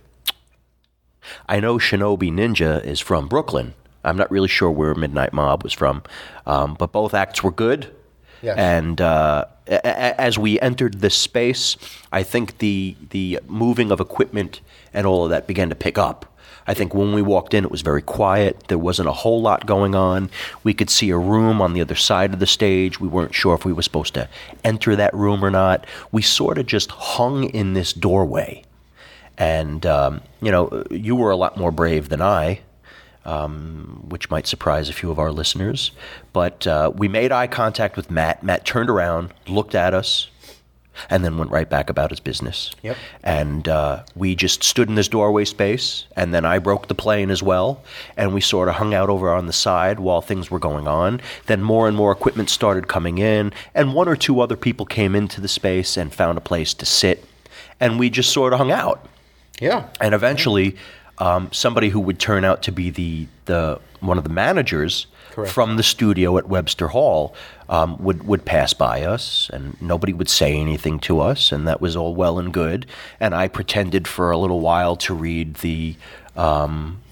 I 1.47 1.59
know 1.59 1.77
Shinobi 1.77 2.31
Ninja 2.31 2.83
is 2.83 2.99
from 2.99 3.27
Brooklyn. 3.27 3.73
I'm 4.03 4.17
not 4.17 4.29
really 4.31 4.47
sure 4.47 4.69
where 4.71 4.93
Midnight 4.95 5.33
Mob 5.33 5.63
was 5.63 5.73
from, 5.73 6.03
um, 6.45 6.75
but 6.75 6.91
both 6.91 7.13
acts 7.13 7.41
were 7.43 7.51
good. 7.51 7.93
Yes. 8.41 8.57
And 8.57 8.99
uh, 8.99 9.45
a- 9.67 9.73
a- 9.85 10.19
as 10.21 10.37
we 10.37 10.59
entered 10.59 10.99
this 10.99 11.15
space, 11.15 11.77
I 12.11 12.23
think 12.23 12.57
the 12.57 12.95
the 13.11 13.39
moving 13.47 13.91
of 13.91 13.99
equipment 14.01 14.59
and 14.93 15.07
all 15.07 15.23
of 15.23 15.29
that 15.29 15.47
began 15.47 15.69
to 15.69 15.75
pick 15.75 15.97
up. 15.97 16.25
I 16.65 16.73
think 16.73 16.93
when 16.93 17.11
we 17.13 17.21
walked 17.21 17.53
in, 17.53 17.65
it 17.65 17.71
was 17.71 17.81
very 17.81 18.01
quiet. 18.01 18.65
There 18.69 18.77
wasn't 18.77 19.09
a 19.09 19.13
whole 19.13 19.41
lot 19.41 19.65
going 19.65 19.95
on. 19.95 20.29
We 20.63 20.73
could 20.73 20.89
see 20.89 21.09
a 21.09 21.17
room 21.17 21.61
on 21.61 21.73
the 21.73 21.81
other 21.81 21.95
side 21.95 22.33
of 22.33 22.39
the 22.39 22.45
stage. 22.45 23.01
We 23.01 23.07
weren't 23.09 23.35
sure 23.35 23.53
if 23.53 23.65
we 23.65 23.73
were 23.73 23.81
supposed 23.81 24.13
to 24.13 24.29
enter 24.63 24.95
that 24.95 25.13
room 25.13 25.43
or 25.43 25.51
not. 25.51 25.85
We 26.13 26.21
sort 26.21 26.57
of 26.57 26.65
just 26.65 26.89
hung 26.91 27.43
in 27.45 27.73
this 27.73 27.91
doorway. 27.91 28.63
And, 29.37 29.85
um, 29.85 30.21
you 30.41 30.51
know, 30.51 30.85
you 30.89 31.15
were 31.17 31.31
a 31.31 31.35
lot 31.35 31.57
more 31.57 31.71
brave 31.71 32.07
than 32.09 32.21
I, 32.21 32.61
um, 33.25 34.05
which 34.07 34.29
might 34.29 34.47
surprise 34.47 34.89
a 34.89 34.93
few 34.93 35.12
of 35.12 35.19
our 35.19 35.31
listeners. 35.31 35.91
But 36.31 36.67
uh, 36.67 36.91
we 36.95 37.07
made 37.07 37.31
eye 37.31 37.47
contact 37.47 37.95
with 37.95 38.12
Matt. 38.12 38.43
Matt 38.43 38.65
turned 38.65 38.89
around, 38.89 39.33
looked 39.47 39.75
at 39.75 39.93
us, 39.93 40.29
and 41.09 41.23
then 41.23 41.38
went 41.38 41.51
right 41.51 41.69
back 41.69 41.89
about 41.89 42.12
his 42.12 42.19
business. 42.19 42.71
Yep. 42.83 42.97
And 43.23 43.67
uh, 43.67 44.03
we 44.15 44.36
just 44.36 44.63
stood 44.63 44.89
in 44.89 44.95
this 44.95 45.07
doorway 45.07 45.45
space, 45.45 46.05
and 46.15 46.33
then 46.33 46.45
I 46.45 46.59
broke 46.59 46.88
the 46.88 46.95
plane 46.95 47.31
as 47.31 47.41
well, 47.41 47.83
and 48.15 48.33
we 48.33 48.41
sort 48.41 48.69
of 48.69 48.75
hung 48.75 48.93
out 48.93 49.09
over 49.09 49.33
on 49.33 49.47
the 49.47 49.53
side 49.53 49.99
while 49.99 50.21
things 50.21 50.51
were 50.51 50.59
going 50.59 50.88
on. 50.88 51.21
Then 51.47 51.63
more 51.63 51.88
and 51.88 51.97
more 51.97 52.12
equipment 52.12 52.49
started 52.49 52.88
coming 52.88 53.17
in, 53.17 53.51
and 53.73 53.93
one 53.93 54.07
or 54.07 54.15
two 54.15 54.39
other 54.39 54.55
people 54.55 54.86
came 54.86 55.15
into 55.15 55.41
the 55.41 55.47
space 55.47 55.97
and 55.97 56.13
found 56.13 56.38
a 56.38 56.41
place 56.41 56.73
to 56.75 56.86
sit, 56.86 57.25
and 57.79 57.99
we 57.99 58.09
just 58.09 58.31
sort 58.31 58.53
of 58.53 58.59
hung 58.59 58.71
out. 58.71 59.07
Yeah. 59.59 59.88
And 60.01 60.13
eventually, 60.13 60.75
um, 61.19 61.49
somebody 61.52 61.89
who 61.89 61.99
would 61.99 62.19
turn 62.19 62.43
out 62.43 62.63
to 62.63 62.71
be 62.71 62.89
the, 62.89 63.28
the 63.45 63.80
one 63.99 64.17
of 64.17 64.23
the 64.23 64.30
managers 64.30 65.08
Correct. 65.32 65.52
from 65.52 65.78
the 65.78 65.84
studio 65.84 66.38
at 66.38 66.47
Webster 66.47 66.89
Hall 66.89 67.36
um, 67.69 68.02
would 68.04 68.28
would 68.28 68.45
pass 68.45 68.73
by 68.73 69.04
us, 69.04 69.49
and 69.54 69.80
nobody 69.82 70.13
would 70.13 70.30
say 70.30 70.56
anything 70.56 70.99
to 71.02 71.19
us, 71.19 71.52
and 71.52 71.67
that 71.67 71.82
was 71.82 71.95
all 71.95 72.15
well 72.15 72.39
and 72.39 72.54
good. 72.54 72.86
And 73.19 73.34
I 73.34 73.47
pretended 73.47 74.08
for 74.08 74.32
a 74.32 74.38
little 74.38 74.60
while 74.60 74.95
to 74.97 75.13
read 75.13 75.56
the 75.56 75.95
um, 76.36 77.02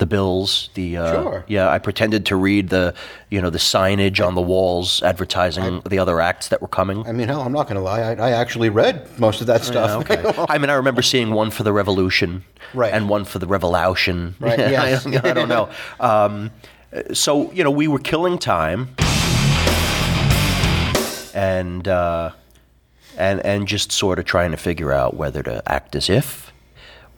the 0.00 0.06
bills, 0.06 0.68
the 0.74 0.96
uh, 0.96 1.12
Sure. 1.22 1.44
yeah. 1.46 1.68
I 1.70 1.78
pretended 1.78 2.26
to 2.26 2.34
read 2.36 2.70
the 2.70 2.92
you 3.30 3.40
know 3.40 3.50
the 3.50 3.58
signage 3.58 4.18
on 4.26 4.34
the 4.34 4.42
walls 4.42 5.00
advertising 5.04 5.82
the 5.88 5.98
other 6.00 6.20
acts 6.20 6.48
that 6.48 6.60
were 6.60 6.68
coming. 6.68 7.06
I 7.06 7.12
mean, 7.12 7.28
hell, 7.28 7.42
I'm 7.42 7.52
not 7.52 7.68
going 7.68 7.76
to 7.76 7.82
lie. 7.82 8.00
I, 8.00 8.14
I 8.14 8.30
actually 8.32 8.68
read 8.70 9.06
most 9.20 9.40
of 9.40 9.46
that 9.46 9.62
stuff. 9.62 10.08
Yeah, 10.10 10.16
okay. 10.26 10.44
I 10.48 10.58
mean, 10.58 10.70
I 10.70 10.74
remember 10.74 11.02
seeing 11.02 11.30
one 11.30 11.50
for 11.52 11.62
the 11.62 11.72
Revolution, 11.72 12.44
Right. 12.74 12.92
and 12.92 13.08
one 13.08 13.24
for 13.24 13.38
the 13.38 13.46
Revolution. 13.46 14.34
Right, 14.40 14.58
yes. 14.58 15.06
I, 15.24 15.30
I 15.30 15.32
don't 15.32 15.48
know. 15.48 15.68
Um, 16.00 16.50
so 17.12 17.52
you 17.52 17.62
know, 17.62 17.70
we 17.70 17.86
were 17.86 18.00
killing 18.00 18.36
time, 18.38 18.88
and 21.34 21.86
uh, 21.86 22.32
and 23.16 23.40
and 23.44 23.68
just 23.68 23.92
sort 23.92 24.18
of 24.18 24.24
trying 24.24 24.50
to 24.50 24.56
figure 24.56 24.92
out 24.92 25.14
whether 25.14 25.42
to 25.42 25.62
act 25.70 25.94
as 25.94 26.10
if, 26.10 26.49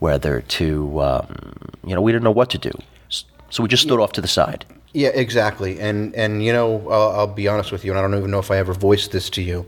whether 0.03 0.41
to 0.41 1.01
um, 1.01 1.53
you 1.87 1.95
know, 1.95 2.03
we 2.03 2.11
didn't 2.11 2.25
know 2.25 2.33
what 2.33 2.51
to 2.51 2.59
do, 2.59 2.73
so 3.51 3.62
we 3.62 3.69
just 3.69 3.85
stood 3.85 4.01
off 4.01 4.12
to 4.12 4.21
the 4.21 4.29
side. 4.29 4.65
Yeah, 4.93 5.11
exactly. 5.15 5.79
And 5.81 6.15
and 6.17 6.45
you 6.45 6.53
know, 6.53 6.88
I'll, 6.91 7.11
I'll 7.21 7.27
be 7.27 7.47
honest 7.47 7.71
with 7.71 7.85
you, 7.85 7.93
and 7.93 7.99
I 7.99 8.03
don't 8.03 8.19
even 8.19 8.31
know 8.31 8.41
if 8.41 8.51
I 8.51 8.57
ever 8.57 8.75
voiced 8.75 9.12
this 9.12 9.31
to 9.31 9.43
you 9.43 9.65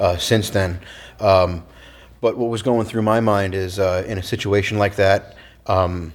uh, 0.00 0.16
since 0.16 0.50
then. 0.50 0.80
Um, 1.20 1.64
but 2.20 2.36
what 2.36 2.50
was 2.50 2.62
going 2.62 2.86
through 2.86 3.02
my 3.02 3.20
mind 3.20 3.54
is, 3.54 3.78
uh, 3.78 4.04
in 4.08 4.18
a 4.18 4.22
situation 4.22 4.78
like 4.78 4.96
that, 4.96 5.36
um, 5.66 6.12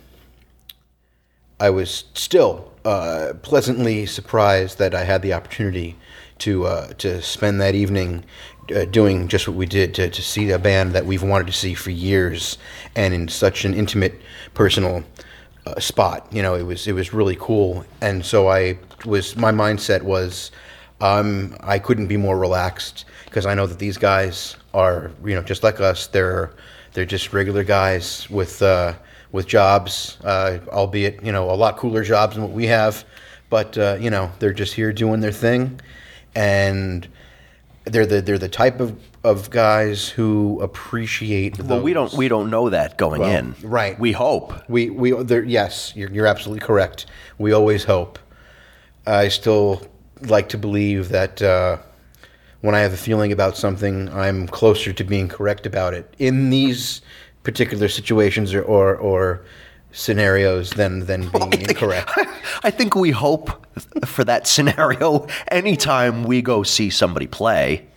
I 1.59 1.69
was 1.69 2.05
still 2.13 2.73
uh, 2.83 3.33
pleasantly 3.41 4.05
surprised 4.05 4.79
that 4.79 4.93
I 4.93 5.05
had 5.05 5.21
the 5.21 5.33
opportunity 5.33 5.95
to 6.39 6.65
uh, 6.65 6.87
to 6.97 7.21
spend 7.21 7.61
that 7.61 7.75
evening 7.75 8.25
uh, 8.73 8.85
doing 8.85 9.27
just 9.27 9.47
what 9.47 9.57
we 9.57 9.65
did 9.65 9.93
to, 9.95 10.09
to 10.09 10.21
see 10.21 10.49
a 10.51 10.59
band 10.59 10.93
that 10.93 11.05
we've 11.05 11.23
wanted 11.23 11.47
to 11.47 11.53
see 11.53 11.73
for 11.73 11.91
years, 11.91 12.57
and 12.95 13.13
in 13.13 13.27
such 13.27 13.65
an 13.65 13.73
intimate, 13.73 14.21
personal 14.53 15.03
uh, 15.65 15.79
spot. 15.79 16.27
You 16.31 16.41
know, 16.41 16.55
it 16.55 16.63
was 16.63 16.87
it 16.87 16.93
was 16.93 17.13
really 17.13 17.37
cool, 17.39 17.85
and 18.01 18.25
so 18.25 18.49
I 18.49 18.77
was 19.05 19.35
my 19.35 19.51
mindset 19.51 20.01
was. 20.01 20.51
Um, 20.99 21.57
I 21.61 21.79
couldn't 21.79 22.05
be 22.05 22.17
more 22.17 22.37
relaxed 22.37 23.05
because 23.25 23.47
I 23.47 23.55
know 23.55 23.65
that 23.65 23.79
these 23.79 23.97
guys 23.97 24.55
are, 24.71 25.09
you 25.25 25.33
know, 25.33 25.41
just 25.41 25.63
like 25.63 25.79
us. 25.79 26.05
They're 26.05 26.51
they're 26.93 27.05
just 27.05 27.33
regular 27.33 27.63
guys 27.63 28.29
with 28.29 28.61
uh, 28.61 28.93
with 29.31 29.47
jobs, 29.47 30.17
uh, 30.23 30.59
albeit 30.69 31.23
you 31.23 31.31
know 31.31 31.49
a 31.49 31.55
lot 31.55 31.77
cooler 31.77 32.03
jobs 32.03 32.35
than 32.35 32.43
what 32.43 32.51
we 32.51 32.67
have. 32.67 33.03
But 33.49 33.77
uh, 33.77 33.97
you 33.99 34.09
know 34.09 34.31
they're 34.39 34.53
just 34.53 34.73
here 34.73 34.93
doing 34.93 35.21
their 35.21 35.31
thing, 35.31 35.79
and 36.35 37.07
they're 37.85 38.05
the 38.05 38.21
they're 38.21 38.37
the 38.37 38.49
type 38.49 38.79
of, 38.79 38.99
of 39.23 39.49
guys 39.49 40.07
who 40.07 40.59
appreciate. 40.61 41.59
Well, 41.59 41.81
we 41.81 41.93
don't 41.93 42.13
we 42.13 42.27
don't 42.27 42.49
know 42.49 42.69
that 42.69 42.97
going 42.97 43.21
Well, 43.21 43.35
in. 43.35 43.55
right. 43.63 43.99
We 43.99 44.11
hope. 44.11 44.53
We 44.69 44.89
we 44.89 45.15
yes, 45.45 45.93
you're, 45.95 46.11
you're 46.11 46.27
absolutely 46.27 46.65
correct. 46.65 47.07
We 47.37 47.51
always 47.53 47.83
hope. 47.83 48.19
I 49.07 49.29
still 49.29 49.81
like 50.21 50.49
to 50.49 50.57
believe 50.57 51.09
that 51.09 51.41
uh, 51.41 51.77
when 52.61 52.75
I 52.75 52.79
have 52.79 52.93
a 52.93 52.97
feeling 52.97 53.31
about 53.31 53.57
something, 53.57 54.09
I'm 54.09 54.47
closer 54.47 54.93
to 54.93 55.03
being 55.03 55.27
correct 55.27 55.65
about 55.65 55.95
it 55.95 56.13
in 56.19 56.51
these 56.51 57.01
particular 57.43 57.89
situations 57.89 58.53
or 58.53 58.61
or, 58.61 58.95
or 58.95 59.43
scenarios 59.91 60.71
than 60.71 61.05
than 61.05 61.29
being 61.33 61.61
incorrect. 61.61 62.11
I 62.63 62.71
think 62.71 62.95
we 62.95 63.11
hope 63.11 63.65
for 64.05 64.23
that 64.23 64.47
scenario 64.47 65.27
anytime 65.49 66.23
we 66.23 66.41
go 66.41 66.63
see 66.63 66.89
somebody 66.89 67.27
play. 67.27 67.87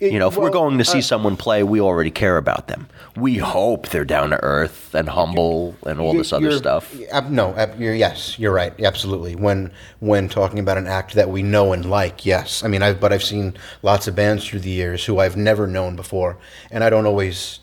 You 0.00 0.20
know, 0.20 0.28
if 0.28 0.36
we're 0.36 0.50
going 0.50 0.78
to 0.78 0.84
see 0.84 0.98
uh, 0.98 1.02
someone 1.02 1.36
play, 1.36 1.64
we 1.64 1.80
already 1.80 2.12
care 2.12 2.36
about 2.36 2.68
them. 2.68 2.86
We 3.16 3.38
hope 3.38 3.88
they're 3.88 4.04
down 4.04 4.30
to 4.30 4.40
earth 4.44 4.94
and 4.94 5.08
humble 5.08 5.74
and 5.84 5.98
all 5.98 6.12
this 6.14 6.32
other 6.32 6.52
stuff. 6.52 6.94
no, 7.28 7.52
you're, 7.76 7.94
yes, 7.94 8.38
you're 8.38 8.52
right. 8.52 8.72
Absolutely. 8.80 9.34
When 9.34 9.72
when 9.98 10.28
talking 10.28 10.60
about 10.60 10.78
an 10.78 10.86
act 10.86 11.14
that 11.14 11.30
we 11.30 11.42
know 11.42 11.72
and 11.72 11.84
like, 11.84 12.24
yes. 12.24 12.62
I 12.62 12.68
mean, 12.68 12.80
I've, 12.80 13.00
but 13.00 13.12
I've 13.12 13.24
seen 13.24 13.54
lots 13.82 14.06
of 14.06 14.14
bands 14.14 14.46
through 14.46 14.60
the 14.60 14.70
years 14.70 15.04
who 15.04 15.18
I've 15.18 15.36
never 15.36 15.66
known 15.66 15.96
before, 15.96 16.38
and 16.70 16.84
I 16.84 16.90
don't 16.90 17.06
always 17.06 17.58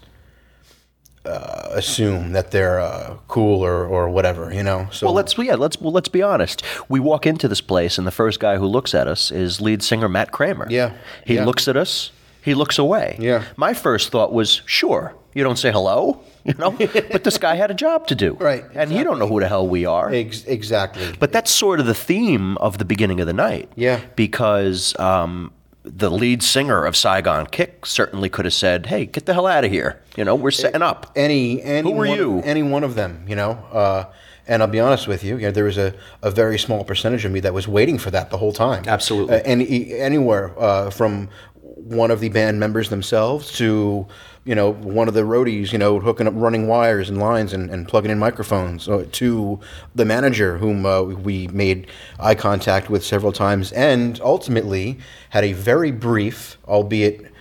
uh, 1.26 1.70
assume 1.72 2.32
that 2.34 2.52
they're 2.52 2.80
uh, 2.80 3.18
cool 3.28 3.64
or, 3.64 3.86
or 3.86 4.10
whatever. 4.10 4.54
You 4.54 4.64
know. 4.64 4.88
So 4.92 5.08
Well, 5.08 5.16
let's 5.16 5.38
yeah, 5.38 5.56
let's 5.56 5.80
well, 5.80 5.92
let's 5.94 6.10
be 6.10 6.22
honest. 6.22 6.64
We 6.90 7.00
walk 7.00 7.26
into 7.26 7.48
this 7.48 7.62
place, 7.62 7.98
and 7.98 8.06
the 8.06 8.12
first 8.12 8.40
guy 8.40 8.58
who 8.58 8.66
looks 8.66 8.94
at 8.94 9.08
us 9.08 9.32
is 9.32 9.62
lead 9.62 9.84
singer 9.84 10.10
Matt 10.10 10.32
Kramer. 10.32 10.68
Yeah, 10.70 10.94
he 11.26 11.36
yeah. 11.36 11.46
looks 11.46 11.68
at 11.68 11.78
us. 11.78 12.12
He 12.46 12.54
looks 12.54 12.78
away. 12.78 13.18
Yeah. 13.20 13.44
My 13.56 13.74
first 13.74 14.12
thought 14.12 14.32
was, 14.32 14.62
sure, 14.68 15.16
you 15.34 15.44
don't 15.44 15.58
say 15.58 15.72
hello, 15.72 16.22
you 16.44 16.54
know, 16.54 16.72
but 16.72 17.24
this 17.24 17.40
guy 17.40 17.56
had 17.56 17.72
a 17.72 17.74
job 17.74 18.06
to 18.08 18.16
do, 18.16 18.36
Right, 18.36 18.64
And 18.76 18.92
he 18.92 19.04
don't 19.04 19.18
know 19.18 19.28
who 19.28 19.40
the 19.40 19.48
hell 19.48 19.68
we 19.68 19.88
are. 19.88 20.14
Ex- 20.14 20.46
exactly. 20.46 21.12
But 21.20 21.32
that's 21.32 21.50
sort 21.50 21.80
of 21.80 21.88
the 21.88 21.96
theme 21.96 22.56
of 22.58 22.78
the 22.78 22.86
beginning 22.86 23.20
of 23.20 23.26
the 23.26 23.34
night. 23.34 23.72
Yeah. 23.76 24.00
Because 24.16 24.98
um, 25.00 25.52
the 25.86 26.10
lead 26.10 26.44
singer 26.44 26.84
of 26.86 26.96
Saigon 26.96 27.48
Kick 27.48 27.86
certainly 27.86 28.30
could 28.30 28.46
have 28.46 28.54
said, 28.54 28.88
"Hey, 28.88 29.06
get 29.06 29.26
the 29.26 29.34
hell 29.34 29.48
out 29.48 29.64
of 29.64 29.72
here! 29.72 30.02
You 30.16 30.26
know, 30.26 30.36
we're 30.36 30.52
setting 30.52 30.82
up." 30.82 31.12
any 31.16 31.62
any 31.62 31.90
Who 31.90 31.96
were 31.96 32.08
one, 32.08 32.18
you? 32.18 32.42
Any 32.44 32.64
one 32.64 32.84
of 32.84 32.96
them, 32.96 33.26
you 33.28 33.36
know. 33.36 33.52
Uh, 33.72 34.06
and 34.48 34.62
I'll 34.62 34.70
be 34.70 34.80
honest 34.80 35.08
with 35.08 35.24
you, 35.24 35.38
you 35.38 35.44
know, 35.44 35.52
there 35.52 35.64
was 35.64 35.78
a, 35.78 35.94
a 36.22 36.30
very 36.30 36.60
small 36.60 36.84
percentage 36.84 37.26
of 37.26 37.32
me 37.32 37.40
that 37.40 37.54
was 37.54 37.68
waiting 37.68 37.98
for 37.98 38.12
that 38.12 38.30
the 38.30 38.38
whole 38.38 38.54
time. 38.54 38.84
Absolutely. 38.88 39.36
Uh, 39.36 39.42
any 39.44 39.94
anywhere 39.94 40.54
uh, 40.60 40.90
from 40.90 41.30
one 41.76 42.10
of 42.10 42.20
the 42.20 42.30
band 42.30 42.60
members 42.60 42.90
themselves 42.90 43.52
to 43.54 44.08
you 44.46 44.56
know 44.56 44.72
one 44.72 45.08
of 45.08 45.14
the 45.14 45.22
roadies, 45.22 45.72
you 45.72 45.78
know, 45.78 46.00
hooking 46.00 46.28
up 46.28 46.34
running 46.36 46.68
wires 46.68 47.10
and 47.10 47.20
lines 47.20 47.54
and, 47.54 47.70
and 47.70 47.88
plugging 47.88 48.12
in 48.12 48.18
microphones, 48.20 48.88
uh, 48.88 49.06
to 49.12 49.60
the 49.94 50.06
manager 50.06 50.58
whom 50.58 50.86
uh, 50.86 51.02
we 51.02 51.48
made 51.48 51.88
eye 52.20 52.36
contact 52.36 52.90
with 52.90 53.04
several 53.06 53.32
times, 53.32 53.72
and 53.74 54.20
ultimately 54.22 54.98
had 55.30 55.44
a 55.44 55.54
very 55.54 55.92
brief, 55.92 56.58
albeit 56.68 57.32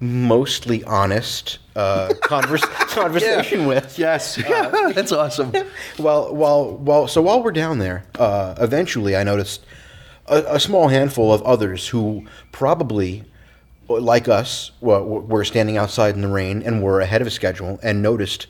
mostly 0.00 0.82
honest 0.84 1.58
uh, 1.76 2.12
converse, 2.22 2.64
conversation 2.88 3.66
with. 3.66 3.98
Yes. 3.98 4.38
Yeah, 4.48 4.92
that's 4.94 5.12
awesome. 5.12 5.52
Well, 5.98 6.34
while 6.34 6.76
while 6.76 7.08
so 7.08 7.22
while 7.22 7.42
we're 7.42 7.52
down 7.52 7.78
there, 7.78 8.04
uh, 8.18 8.54
eventually 8.58 9.16
I 9.16 9.22
noticed 9.22 9.64
a, 10.26 10.44
a 10.48 10.60
small 10.60 10.88
handful 10.88 11.32
of 11.32 11.42
others 11.42 11.88
who 11.88 12.26
probably, 12.52 13.24
like 13.88 14.28
us, 14.28 14.70
were, 14.80 15.44
standing 15.44 15.76
outside 15.76 16.14
in 16.14 16.20
the 16.20 16.28
rain 16.28 16.62
and 16.62 16.82
were 16.82 17.00
ahead 17.00 17.22
of 17.22 17.32
schedule 17.32 17.78
and 17.82 18.02
noticed. 18.02 18.46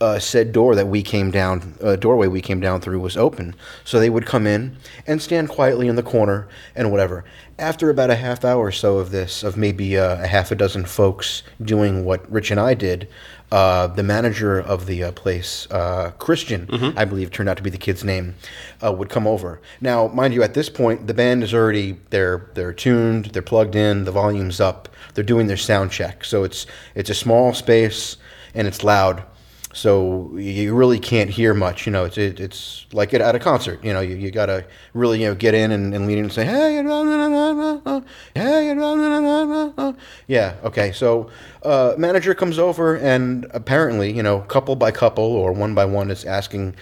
Uh, 0.00 0.18
said 0.18 0.50
door 0.50 0.74
that 0.74 0.86
we 0.88 1.02
came 1.02 1.30
down, 1.30 1.74
uh, 1.82 1.94
doorway 1.94 2.26
we 2.26 2.40
came 2.40 2.58
down 2.58 2.80
through 2.80 2.98
was 2.98 3.18
open, 3.18 3.54
so 3.84 4.00
they 4.00 4.08
would 4.08 4.24
come 4.24 4.46
in 4.46 4.74
and 5.06 5.20
stand 5.20 5.46
quietly 5.50 5.88
in 5.88 5.96
the 5.96 6.02
corner 6.02 6.48
and 6.74 6.90
whatever. 6.90 7.22
After 7.58 7.90
about 7.90 8.08
a 8.08 8.14
half 8.16 8.42
hour 8.42 8.64
or 8.64 8.72
so 8.72 8.96
of 8.96 9.10
this, 9.10 9.42
of 9.42 9.58
maybe 9.58 9.98
uh, 9.98 10.22
a 10.22 10.26
half 10.26 10.50
a 10.50 10.54
dozen 10.54 10.86
folks 10.86 11.42
doing 11.60 12.06
what 12.06 12.30
Rich 12.32 12.50
and 12.50 12.58
I 12.58 12.72
did, 12.72 13.08
uh, 13.52 13.88
the 13.88 14.02
manager 14.02 14.58
of 14.58 14.86
the 14.86 15.04
uh, 15.04 15.12
place, 15.12 15.66
uh, 15.70 16.12
Christian, 16.18 16.94
I 16.96 17.04
believe 17.04 17.30
turned 17.30 17.50
out 17.50 17.58
to 17.58 17.62
be 17.62 17.68
the 17.68 17.76
kid's 17.76 18.02
name, 18.02 18.36
uh, 18.82 18.92
would 18.92 19.10
come 19.10 19.26
over. 19.26 19.60
Now, 19.82 20.06
mind 20.08 20.32
you, 20.32 20.42
at 20.42 20.54
this 20.54 20.70
point, 20.70 21.08
the 21.08 21.14
band 21.14 21.42
is 21.42 21.52
already 21.52 21.98
they're 22.08 22.48
they're 22.54 22.72
tuned, 22.72 23.26
they're 23.26 23.42
plugged 23.42 23.74
in, 23.74 24.04
the 24.04 24.12
volume's 24.12 24.60
up, 24.60 24.88
they're 25.12 25.24
doing 25.24 25.46
their 25.46 25.58
sound 25.58 25.90
check. 25.90 26.24
So 26.24 26.42
it's 26.44 26.64
it's 26.94 27.10
a 27.10 27.14
small 27.14 27.52
space 27.52 28.16
and 28.54 28.66
it's 28.66 28.82
loud. 28.82 29.24
So 29.72 30.30
you 30.36 30.74
really 30.74 30.98
can't 30.98 31.30
hear 31.30 31.54
much, 31.54 31.86
you 31.86 31.92
know. 31.92 32.04
It's 32.04 32.18
it, 32.18 32.40
it's 32.40 32.86
like 32.92 33.14
at, 33.14 33.20
at 33.20 33.34
a 33.36 33.38
concert, 33.38 33.82
you 33.84 33.92
know. 33.92 34.00
You, 34.00 34.16
you 34.16 34.30
gotta 34.32 34.64
really 34.94 35.22
you 35.22 35.28
know 35.28 35.34
get 35.36 35.54
in 35.54 35.70
and, 35.70 35.94
and 35.94 36.06
lean 36.08 36.18
in 36.18 36.24
and 36.24 36.32
say, 36.32 36.44
hey, 36.44 36.82
hey, 38.34 38.74
yeah, 40.26 40.54
okay. 40.64 40.92
So 40.92 41.30
uh, 41.62 41.94
manager 41.98 42.34
comes 42.34 42.58
over 42.58 42.96
and 42.96 43.46
apparently, 43.50 44.12
you 44.12 44.22
know, 44.22 44.40
couple 44.40 44.76
by 44.76 44.90
couple 44.90 45.24
or 45.24 45.52
one 45.52 45.74
by 45.74 45.84
one, 45.84 46.10
is 46.10 46.24
asking 46.24 46.74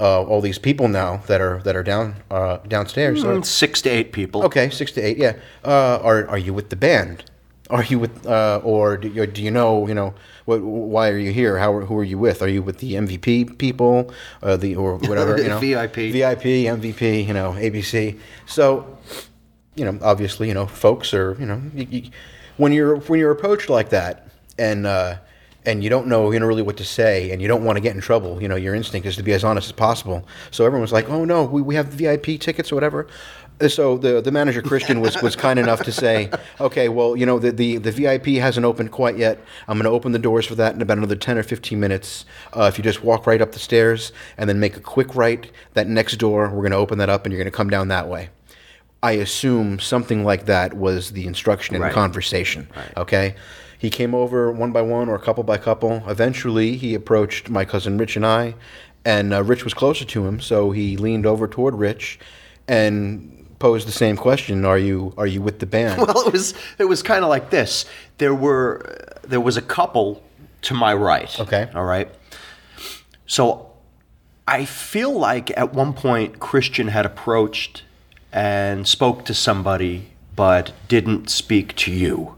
uh, 0.00 0.22
all 0.24 0.40
these 0.40 0.58
people 0.58 0.88
now 0.88 1.18
that 1.28 1.40
are 1.40 1.60
that 1.62 1.76
are 1.76 1.82
down 1.82 2.16
uh, 2.30 2.58
downstairs. 2.68 3.22
So- 3.22 3.40
Six 3.42 3.82
to 3.82 3.90
eight 3.90 4.12
people. 4.12 4.42
Okay, 4.44 4.70
six 4.70 4.92
to 4.92 5.00
eight. 5.00 5.16
Yeah. 5.18 5.36
Uh, 5.64 5.98
are 6.02 6.26
are 6.28 6.38
you 6.38 6.52
with 6.54 6.70
the 6.70 6.76
band? 6.76 7.24
Are 7.72 7.84
you 7.84 7.98
with, 7.98 8.26
uh, 8.26 8.60
or 8.62 8.98
do 8.98 9.08
you, 9.08 9.26
do 9.26 9.42
you 9.42 9.50
know, 9.50 9.88
you 9.88 9.94
know, 9.94 10.12
what, 10.44 10.60
why 10.60 11.08
are 11.08 11.16
you 11.16 11.32
here? 11.32 11.56
How 11.56 11.80
who 11.80 11.96
are 11.96 12.04
you 12.04 12.18
with? 12.18 12.42
Are 12.42 12.48
you 12.48 12.62
with 12.62 12.78
the 12.78 12.92
MVP 12.94 13.56
people, 13.56 14.12
uh, 14.42 14.58
the 14.58 14.76
or 14.76 14.96
whatever, 15.08 15.40
you 15.40 15.48
know, 15.48 15.58
VIP. 15.58 15.94
VIP, 15.94 16.42
MVP, 16.42 17.26
you 17.26 17.32
know, 17.32 17.52
ABC. 17.52 18.18
So, 18.44 18.98
you 19.74 19.86
know, 19.86 19.98
obviously, 20.02 20.48
you 20.48 20.54
know, 20.54 20.66
folks 20.66 21.14
are, 21.14 21.34
you 21.40 21.46
know, 21.46 21.62
you, 21.74 21.86
you, 21.90 22.10
when 22.58 22.72
you're 22.72 22.96
when 22.96 23.18
you're 23.18 23.30
approached 23.30 23.70
like 23.70 23.88
that, 23.88 24.28
and 24.58 24.86
uh, 24.86 25.16
and 25.64 25.82
you 25.84 25.90
don't 25.90 26.06
know, 26.06 26.30
you 26.32 26.40
know, 26.40 26.46
really 26.46 26.62
what 26.62 26.76
to 26.78 26.84
say, 26.84 27.30
and 27.30 27.40
you 27.40 27.48
don't 27.48 27.64
want 27.64 27.76
to 27.76 27.80
get 27.80 27.94
in 27.94 28.00
trouble. 28.00 28.42
You 28.42 28.48
know, 28.48 28.56
your 28.56 28.74
instinct 28.74 29.06
is 29.06 29.16
to 29.16 29.22
be 29.22 29.32
as 29.32 29.44
honest 29.44 29.68
as 29.68 29.72
possible. 29.72 30.26
So 30.50 30.66
everyone's 30.66 30.92
like, 30.92 31.08
"Oh 31.08 31.24
no, 31.24 31.44
we, 31.44 31.62
we 31.62 31.74
have 31.76 31.86
VIP 31.86 32.40
tickets 32.40 32.72
or 32.72 32.74
whatever." 32.74 33.06
So 33.68 33.96
the 33.98 34.20
the 34.20 34.30
manager 34.32 34.62
Christian 34.62 35.00
was, 35.00 35.20
was 35.22 35.36
kind 35.36 35.58
enough 35.58 35.82
to 35.84 35.92
say, 35.92 36.30
okay, 36.60 36.88
well, 36.88 37.16
you 37.16 37.26
know, 37.26 37.38
the, 37.38 37.50
the, 37.52 37.78
the 37.78 37.90
VIP 37.92 38.26
hasn't 38.40 38.64
opened 38.66 38.90
quite 38.92 39.16
yet. 39.16 39.38
I'm 39.68 39.76
going 39.78 39.84
to 39.84 39.90
open 39.90 40.12
the 40.12 40.18
doors 40.18 40.46
for 40.46 40.54
that 40.56 40.74
in 40.74 40.82
about 40.82 40.98
another 40.98 41.16
10 41.16 41.38
or 41.38 41.42
15 41.42 41.78
minutes. 41.78 42.24
Uh, 42.56 42.64
if 42.64 42.78
you 42.78 42.84
just 42.84 43.02
walk 43.02 43.26
right 43.26 43.40
up 43.40 43.52
the 43.52 43.58
stairs 43.58 44.12
and 44.36 44.48
then 44.48 44.58
make 44.60 44.76
a 44.76 44.80
quick 44.80 45.14
right, 45.14 45.50
that 45.74 45.88
next 45.88 46.16
door, 46.16 46.48
we're 46.48 46.62
going 46.62 46.70
to 46.72 46.76
open 46.76 46.98
that 46.98 47.08
up 47.08 47.24
and 47.24 47.32
you're 47.32 47.42
going 47.42 47.50
to 47.50 47.56
come 47.56 47.70
down 47.70 47.88
that 47.88 48.08
way. 48.08 48.30
I 49.02 49.12
assume 49.12 49.80
something 49.80 50.24
like 50.24 50.46
that 50.46 50.74
was 50.74 51.10
the 51.12 51.26
instruction 51.26 51.74
in 51.74 51.82
Right. 51.82 51.88
the 51.88 51.94
conversation. 51.94 52.68
Okay. 52.96 53.34
He 53.78 53.90
came 53.90 54.14
over 54.14 54.52
one 54.52 54.70
by 54.70 54.82
one 54.82 55.08
or 55.08 55.16
a 55.16 55.18
couple 55.18 55.42
by 55.42 55.56
couple. 55.56 56.04
Eventually, 56.08 56.76
he 56.76 56.94
approached 56.94 57.50
my 57.50 57.64
cousin 57.64 57.98
Rich 57.98 58.14
and 58.14 58.24
I, 58.24 58.54
and 59.04 59.34
uh, 59.34 59.42
Rich 59.42 59.64
was 59.64 59.74
closer 59.74 60.04
to 60.04 60.24
him, 60.24 60.38
so 60.40 60.70
he 60.70 60.96
leaned 60.96 61.26
over 61.26 61.48
toward 61.48 61.74
Rich 61.74 62.20
and 62.68 63.41
posed 63.62 63.86
the 63.88 63.92
same 64.04 64.16
question: 64.16 64.64
Are 64.64 64.78
you 64.88 65.14
are 65.16 65.26
you 65.34 65.40
with 65.42 65.58
the 65.60 65.66
band? 65.66 65.96
Well, 66.06 66.26
it 66.26 66.32
was 66.32 66.54
it 66.78 66.84
was 66.92 67.02
kind 67.02 67.22
of 67.24 67.30
like 67.30 67.46
this. 67.50 67.86
There 68.18 68.34
were 68.34 68.70
there 69.32 69.40
was 69.40 69.56
a 69.56 69.62
couple 69.62 70.08
to 70.62 70.74
my 70.74 70.92
right. 70.94 71.32
Okay. 71.40 71.68
All 71.74 71.84
right. 71.84 72.08
So 73.26 73.70
I 74.46 74.64
feel 74.64 75.12
like 75.18 75.56
at 75.56 75.72
one 75.74 75.92
point 75.92 76.40
Christian 76.40 76.88
had 76.88 77.06
approached 77.06 77.84
and 78.32 78.86
spoke 78.88 79.24
to 79.26 79.34
somebody, 79.34 80.08
but 80.36 80.72
didn't 80.88 81.30
speak 81.30 81.74
to 81.84 81.90
you. 81.92 82.34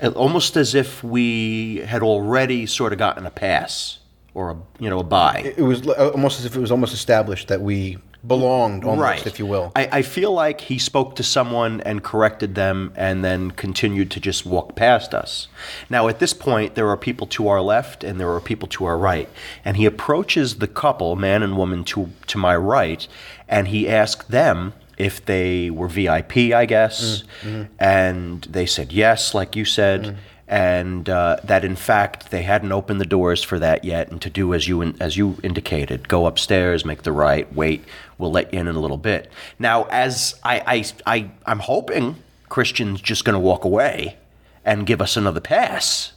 It- 0.00 0.14
Almost 0.16 0.56
as 0.56 0.74
if 0.74 1.02
we 1.04 1.78
had 1.86 2.02
already 2.02 2.66
sort 2.66 2.92
of 2.92 2.98
gotten 2.98 3.26
a 3.26 3.30
pass 3.30 3.98
or 4.34 4.50
a 4.50 4.56
you 4.78 4.90
know 4.90 4.98
a 4.98 5.04
buy. 5.04 5.52
it 5.56 5.62
was 5.62 5.86
uh, 5.86 6.10
almost 6.10 6.38
as 6.38 6.44
if 6.44 6.56
it 6.56 6.60
was 6.60 6.70
almost 6.70 6.94
established 6.94 7.48
that 7.48 7.60
we 7.60 7.98
belonged, 8.26 8.84
almost, 8.84 9.26
if 9.26 9.38
you 9.38 9.46
will. 9.46 9.72
I, 9.76 9.88
I 9.92 10.02
feel 10.02 10.32
like 10.32 10.60
he 10.62 10.78
spoke 10.78 11.14
to 11.16 11.22
someone 11.22 11.80
and 11.82 12.02
corrected 12.02 12.54
them 12.54 12.92
and 12.96 13.24
then 13.24 13.52
continued 13.52 14.10
to 14.12 14.20
just 14.20 14.44
walk 14.44 14.74
past 14.74 15.14
us. 15.14 15.48
Now, 15.88 16.08
at 16.08 16.18
this 16.18 16.34
point, 16.34 16.74
there 16.74 16.88
are 16.88 16.96
people 16.96 17.26
to 17.28 17.48
our 17.48 17.60
left 17.60 18.02
and 18.02 18.18
there 18.18 18.30
are 18.30 18.40
people 18.40 18.68
to 18.68 18.84
our 18.86 18.98
right. 18.98 19.28
And 19.64 19.76
he 19.76 19.86
approaches 19.86 20.56
the 20.56 20.66
couple, 20.66 21.14
man 21.16 21.42
and 21.42 21.56
woman, 21.56 21.84
to, 21.84 22.10
to 22.26 22.38
my 22.38 22.56
right, 22.56 23.06
and 23.48 23.68
he 23.68 23.88
asked 23.88 24.30
them 24.30 24.74
if 24.96 25.24
they 25.24 25.70
were 25.70 25.88
VIP, 25.88 26.36
I 26.52 26.66
guess. 26.66 27.22
Mm-hmm. 27.42 27.72
And 27.78 28.42
they 28.42 28.66
said 28.66 28.92
yes, 28.92 29.32
like 29.32 29.54
you 29.54 29.64
said. 29.64 30.02
Mm-hmm. 30.02 30.18
And 30.50 31.10
uh, 31.10 31.36
that 31.44 31.62
in 31.62 31.76
fact 31.76 32.30
they 32.30 32.42
hadn't 32.42 32.72
opened 32.72 33.00
the 33.00 33.06
doors 33.06 33.44
for 33.44 33.58
that 33.58 33.84
yet, 33.84 34.10
and 34.10 34.20
to 34.22 34.30
do 34.30 34.54
as 34.54 34.66
you 34.66 34.80
in, 34.80 34.96
as 35.00 35.16
you 35.16 35.36
indicated, 35.42 36.08
go 36.08 36.26
upstairs, 36.26 36.86
make 36.86 37.02
the 37.02 37.12
right, 37.12 37.52
wait. 37.54 37.84
We'll 38.16 38.32
let 38.32 38.52
you 38.52 38.60
in 38.60 38.66
in 38.66 38.74
a 38.74 38.80
little 38.80 38.96
bit. 38.96 39.30
Now, 39.58 39.84
as 39.84 40.34
I 40.42 40.84
I, 41.06 41.16
I 41.18 41.30
I'm 41.44 41.58
hoping 41.58 42.16
Christian's 42.48 43.02
just 43.02 43.26
going 43.26 43.34
to 43.34 43.38
walk 43.40 43.64
away 43.64 44.16
and 44.64 44.86
give 44.86 45.02
us 45.02 45.16
another 45.18 45.40
pass, 45.40 46.12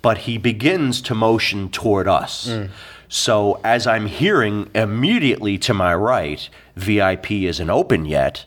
but 0.00 0.18
he 0.18 0.38
begins 0.38 1.02
to 1.02 1.14
motion 1.14 1.68
toward 1.68 2.06
us. 2.06 2.46
So 3.08 3.60
as 3.62 3.86
I'm 3.86 4.06
hearing 4.06 4.70
immediately 4.74 5.58
to 5.58 5.74
my 5.74 5.94
right, 5.94 6.48
VIP 6.76 7.32
isn't 7.32 7.68
open 7.68 8.06
yet. 8.06 8.46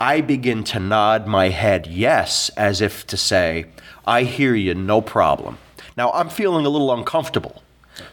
I 0.00 0.22
begin 0.22 0.64
to 0.64 0.80
nod 0.80 1.26
my 1.26 1.50
head 1.50 1.86
yes, 1.86 2.48
as 2.56 2.80
if 2.80 3.06
to 3.08 3.16
say, 3.16 3.66
I 4.06 4.22
hear 4.22 4.54
you, 4.54 4.74
no 4.74 5.00
problem. 5.02 5.58
Now 5.96 6.10
I'm 6.12 6.28
feeling 6.30 6.64
a 6.64 6.68
little 6.70 6.92
uncomfortable. 6.92 7.62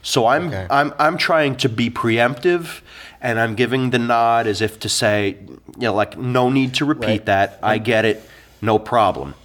So 0.01 0.27
I'm 0.27 0.47
Okay. 0.49 0.67
I'm 0.69 0.93
I'm 0.99 1.17
trying 1.17 1.55
to 1.57 1.69
be 1.69 1.89
preemptive 1.89 2.81
and 3.21 3.39
I'm 3.39 3.55
giving 3.55 3.91
the 3.91 3.99
nod 3.99 4.45
as 4.47 4.61
if 4.61 4.79
to 4.81 4.89
say, 4.89 5.37
you 5.77 5.87
know, 5.87 5.93
like 5.93 6.17
no 6.17 6.49
need 6.49 6.73
to 6.75 6.85
repeat 6.85 7.07
Right. 7.07 7.25
that. 7.27 7.59
I 7.63 7.77
get 7.77 8.03
it, 8.03 8.21
no 8.61 8.77
problem. 8.79 9.35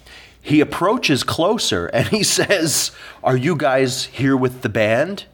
He 0.41 0.61
approaches 0.61 1.23
closer 1.23 1.87
and 1.95 2.09
he 2.09 2.25
says, 2.25 2.91
"Are 3.23 3.37
you 3.37 3.55
guys 3.55 4.07
here 4.07 4.37
with 4.37 4.63
the 4.63 4.69
band?" 4.69 5.25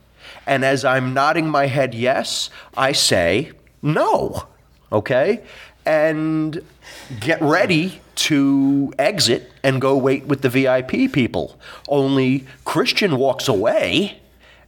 And 0.47 0.62
as 0.64 0.85
I'm 0.85 1.14
nodding 1.14 1.49
my 1.49 1.66
head 1.68 1.94
yes, 1.94 2.51
I 2.77 2.92
say, 2.92 3.53
"No." 3.81 4.44
Okay? 4.90 5.40
And 5.88 6.62
get 7.20 7.40
ready 7.40 8.01
to 8.16 8.92
exit 8.98 9.51
and 9.62 9.81
go 9.81 9.96
wait 9.96 10.27
with 10.27 10.42
the 10.42 10.48
VIP 10.48 11.12
people. 11.12 11.59
Only 11.88 12.46
Christian 12.64 13.16
walks 13.16 13.48
away 13.48 14.20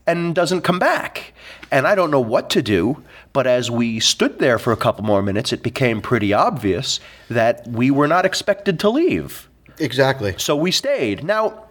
and 0.07 0.33
doesn't 0.33 0.61
come 0.61 0.79
back. 0.79 1.33
And 1.71 1.87
I 1.87 1.95
don't 1.95 2.11
know 2.11 2.19
what 2.19 2.49
to 2.51 2.61
do, 2.61 3.03
but 3.33 3.47
as 3.47 3.69
we 3.69 3.99
stood 3.99 4.39
there 4.39 4.57
for 4.59 4.73
a 4.73 4.77
couple 4.77 5.03
more 5.03 5.21
minutes, 5.21 5.53
it 5.53 5.63
became 5.63 6.01
pretty 6.01 6.33
obvious 6.33 6.99
that 7.29 7.67
we 7.67 7.91
were 7.91 8.07
not 8.07 8.25
expected 8.25 8.79
to 8.79 8.89
leave. 8.89 9.47
exactly. 9.79 10.35
So 10.37 10.55
we 10.55 10.71
stayed. 10.71 11.23
Now, 11.23 11.65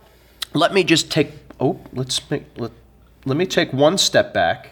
let 0.54 0.72
me 0.72 0.84
just 0.84 1.10
take 1.10 1.32
oh, 1.60 1.78
let's 1.92 2.28
make 2.30 2.44
let, 2.56 2.72
let 3.24 3.36
me 3.36 3.46
take 3.46 3.72
one 3.72 3.98
step 3.98 4.32
back 4.32 4.70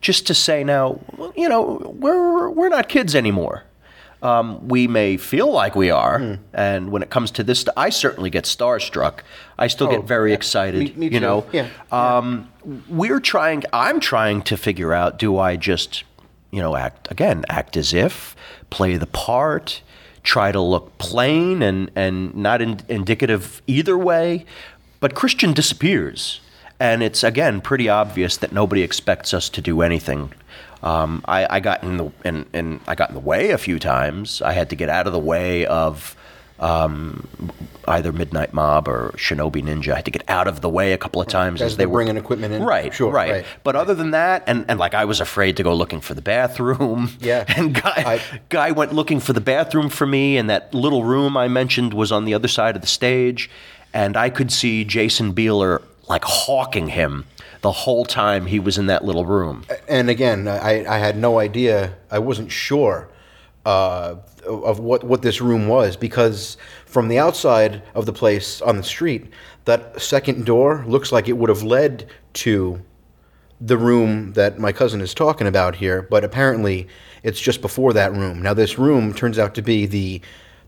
just 0.00 0.26
to 0.26 0.34
say 0.34 0.64
now, 0.64 1.00
you 1.36 1.48
know, 1.48 1.94
we're 1.98 2.50
we're 2.50 2.68
not 2.68 2.88
kids 2.88 3.14
anymore. 3.14 3.64
Um, 4.26 4.66
we 4.66 4.88
may 4.88 5.16
feel 5.16 5.52
like 5.52 5.76
we 5.76 5.90
are, 5.90 6.38
and 6.52 6.90
when 6.90 7.02
it 7.02 7.10
comes 7.10 7.30
to 7.32 7.44
this, 7.44 7.64
I 7.76 7.90
certainly 7.90 8.28
get 8.30 8.44
starstruck. 8.44 9.20
I 9.56 9.68
still 9.68 9.88
get 9.88 10.04
very 10.04 10.32
excited. 10.32 10.80
Me- 10.80 10.92
me 10.96 11.06
you 11.06 11.10
too. 11.12 11.20
know, 11.20 11.46
Yeah. 11.52 11.68
um, 11.92 12.48
we're 12.88 13.20
trying. 13.20 13.62
I'm 13.72 14.00
trying 14.00 14.42
to 14.42 14.56
figure 14.56 14.92
out: 14.92 15.18
Do 15.18 15.38
I 15.38 15.56
just, 15.56 16.02
you 16.50 16.60
know, 16.60 16.74
act 16.76 17.08
again, 17.10 17.44
act 17.48 17.76
as 17.76 17.94
if, 17.94 18.34
play 18.70 18.96
the 18.96 19.06
part, 19.06 19.82
try 20.24 20.50
to 20.50 20.60
look 20.60 20.98
plain 20.98 21.62
and 21.62 21.90
and 21.94 22.34
not 22.34 22.60
in, 22.60 22.80
indicative 22.88 23.62
either 23.68 23.96
way? 23.96 24.44
But 24.98 25.14
Christian 25.14 25.52
disappears, 25.52 26.40
and 26.80 27.02
it's 27.02 27.22
again 27.24 27.60
pretty 27.60 27.88
obvious 27.88 28.36
that 28.38 28.52
nobody 28.52 28.82
expects 28.82 29.32
us 29.34 29.48
to 29.50 29.60
do 29.60 29.82
anything. 29.82 30.32
Um, 30.82 31.22
I, 31.26 31.56
I 31.56 31.60
got 31.60 31.82
in 31.82 31.96
the 31.96 32.10
in, 32.24 32.46
in 32.52 32.80
I 32.86 32.94
got 32.94 33.08
in 33.08 33.14
the 33.14 33.20
way 33.20 33.50
a 33.50 33.58
few 33.58 33.78
times. 33.78 34.42
I 34.42 34.52
had 34.52 34.70
to 34.70 34.76
get 34.76 34.88
out 34.88 35.06
of 35.06 35.12
the 35.12 35.18
way 35.18 35.66
of 35.66 36.14
um, 36.58 37.26
either 37.86 38.12
Midnight 38.12 38.52
Mob 38.54 38.88
or 38.88 39.10
Shinobi 39.16 39.62
Ninja. 39.62 39.92
I 39.92 39.96
had 39.96 40.04
to 40.06 40.10
get 40.10 40.22
out 40.28 40.48
of 40.48 40.60
the 40.62 40.68
way 40.70 40.92
a 40.92 40.98
couple 40.98 41.20
of 41.20 41.28
times 41.28 41.60
As 41.60 41.72
as 41.72 41.76
they 41.76 41.84
were 41.86 41.94
bringing 41.98 42.16
equipment 42.16 42.54
in? 42.54 42.62
Right, 42.62 42.94
Sure, 42.94 43.10
right. 43.12 43.30
right. 43.30 43.44
But 43.62 43.76
other 43.76 43.94
than 43.94 44.12
that, 44.12 44.44
and, 44.46 44.64
and 44.68 44.78
like 44.78 44.94
I 44.94 45.04
was 45.04 45.20
afraid 45.20 45.56
to 45.58 45.62
go 45.62 45.74
looking 45.74 46.00
for 46.00 46.14
the 46.14 46.22
bathroom. 46.22 47.10
Yeah. 47.20 47.44
And 47.56 47.74
guy 47.74 47.92
I- 47.96 48.40
guy 48.48 48.70
went 48.70 48.92
looking 48.94 49.20
for 49.20 49.32
the 49.32 49.40
bathroom 49.40 49.88
for 49.90 50.06
me, 50.06 50.36
and 50.38 50.48
that 50.50 50.72
little 50.74 51.04
room 51.04 51.36
I 51.36 51.48
mentioned 51.48 51.92
was 51.94 52.10
on 52.12 52.24
the 52.24 52.34
other 52.34 52.48
side 52.48 52.74
of 52.76 52.80
the 52.82 52.88
stage, 52.88 53.50
and 53.92 54.16
I 54.16 54.30
could 54.30 54.50
see 54.52 54.84
Jason 54.84 55.34
Bieler 55.34 55.82
like 56.08 56.24
hawking 56.24 56.88
him 56.88 57.24
the 57.62 57.72
whole 57.72 58.04
time 58.04 58.46
he 58.46 58.58
was 58.60 58.78
in 58.78 58.86
that 58.86 59.04
little 59.04 59.24
room. 59.26 59.64
and 59.88 60.08
again, 60.08 60.46
I, 60.46 60.84
I 60.86 60.98
had 60.98 61.16
no 61.16 61.38
idea. 61.38 61.94
I 62.10 62.18
wasn't 62.18 62.52
sure 62.52 63.08
uh, 63.64 64.16
of 64.46 64.78
what, 64.78 65.02
what 65.02 65.22
this 65.22 65.40
room 65.40 65.66
was 65.66 65.96
because 65.96 66.56
from 66.84 67.08
the 67.08 67.18
outside 67.18 67.82
of 67.94 68.06
the 68.06 68.12
place 68.12 68.60
on 68.62 68.76
the 68.76 68.84
street, 68.84 69.26
that 69.64 70.00
second 70.00 70.46
door 70.46 70.84
looks 70.86 71.10
like 71.10 71.28
it 71.28 71.32
would 71.32 71.48
have 71.48 71.64
led 71.64 72.08
to 72.34 72.80
the 73.60 73.76
room 73.76 74.32
that 74.34 74.58
my 74.58 74.70
cousin 74.70 75.00
is 75.00 75.14
talking 75.14 75.46
about 75.46 75.74
here, 75.74 76.02
but 76.02 76.22
apparently 76.22 76.86
it's 77.24 77.40
just 77.40 77.60
before 77.62 77.92
that 77.94 78.12
room. 78.12 78.42
Now, 78.42 78.54
this 78.54 78.78
room 78.78 79.12
turns 79.14 79.38
out 79.38 79.54
to 79.56 79.62
be 79.62 79.86
the 79.86 80.20